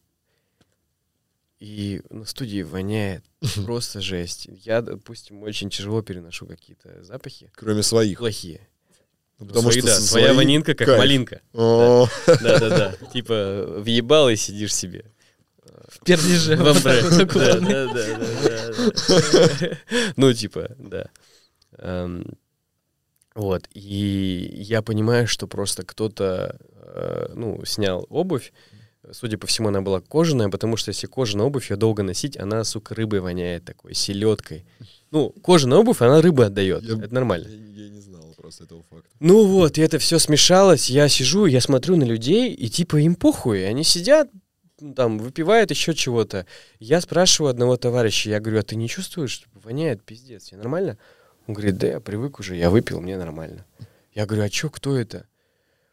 [1.59, 3.23] и на студии воняет.
[3.65, 4.47] Просто жесть.
[4.63, 7.49] Я, допустим, очень тяжело переношу какие-то запахи.
[7.55, 8.17] Кроме своих.
[8.19, 8.67] Плохие.
[9.39, 10.99] Ну, Свои, да, со- своя свои- вонинка, как кайф.
[10.99, 11.41] малинка.
[11.53, 12.93] Да-да-да.
[13.11, 15.05] Типа, въебал и сидишь себе.
[15.87, 16.55] В пердеже.
[16.55, 17.09] В Вот так амбре.
[17.09, 17.69] вот Да, аккуратно.
[17.69, 19.77] да, да, да, да.
[20.15, 21.05] Ну, типа, да.
[21.79, 22.37] Эм,
[23.33, 28.51] Вот, и я понимаю, что просто кто-то, э, ну, снял обувь,
[29.11, 32.63] судя по всему, она была кожаная, потому что если кожаная обувь, ее долго носить, она,
[32.63, 34.65] сука, рыбой воняет такой, селедкой.
[35.11, 37.47] Ну, кожаная обувь, она рыбы отдает, Я- это нормально.
[37.47, 39.09] Я я не знал просто этого факта.
[39.19, 40.89] Ну вот, и это все смешалось.
[40.89, 43.67] Я сижу, я смотрю на людей, и типа им похуй.
[43.67, 44.29] Они сидят,
[44.95, 46.45] там, выпивают еще чего-то.
[46.79, 50.97] Я спрашиваю одного товарища, я говорю, а ты не чувствуешь, что воняет пиздец, тебе нормально?
[51.47, 53.65] Он говорит, да я привык уже, я выпил, мне нормально.
[54.13, 55.27] Я говорю, а чё, кто это?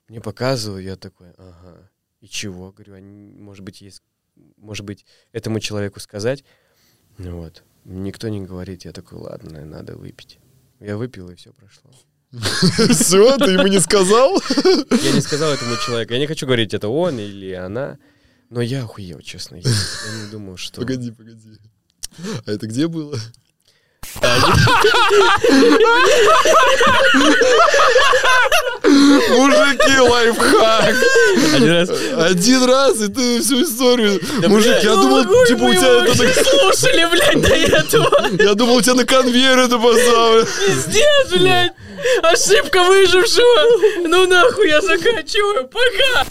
[0.08, 1.90] Мне показывают, я такой, ага.
[2.20, 2.72] И чего?
[2.72, 4.02] Говорю, а может быть, есть,
[4.56, 6.44] может быть, этому человеку сказать?
[7.16, 7.62] Ну вот.
[7.84, 10.38] Никто не говорит, я такой, ладно, надо выпить.
[10.80, 11.90] Я выпил, и все прошло.
[12.30, 14.34] Все, ты ему не сказал?
[15.02, 16.12] Я не сказал этому человеку.
[16.12, 17.98] Я не хочу говорить, это он или она.
[18.50, 19.56] Но я охуел, честно.
[19.56, 20.82] Я, я не думал, что...
[20.82, 21.58] Погоди, погоди.
[22.46, 23.18] А это где было?
[29.30, 30.94] Мужики, лайфхак!
[31.54, 31.90] Один раз.
[32.16, 34.20] Один раз, и ты всю историю.
[34.48, 36.44] Мужик, я ну, думал, типа, у тебя это...
[36.44, 38.42] слушали, блядь, до этого.
[38.42, 40.46] Я думал, у тебя на конвейер это поставлено.
[40.66, 41.72] Пиздец, блядь.
[42.22, 44.08] Ошибка выжившего.
[44.08, 45.68] Ну нахуй, я заканчиваю.
[45.68, 46.26] Пока.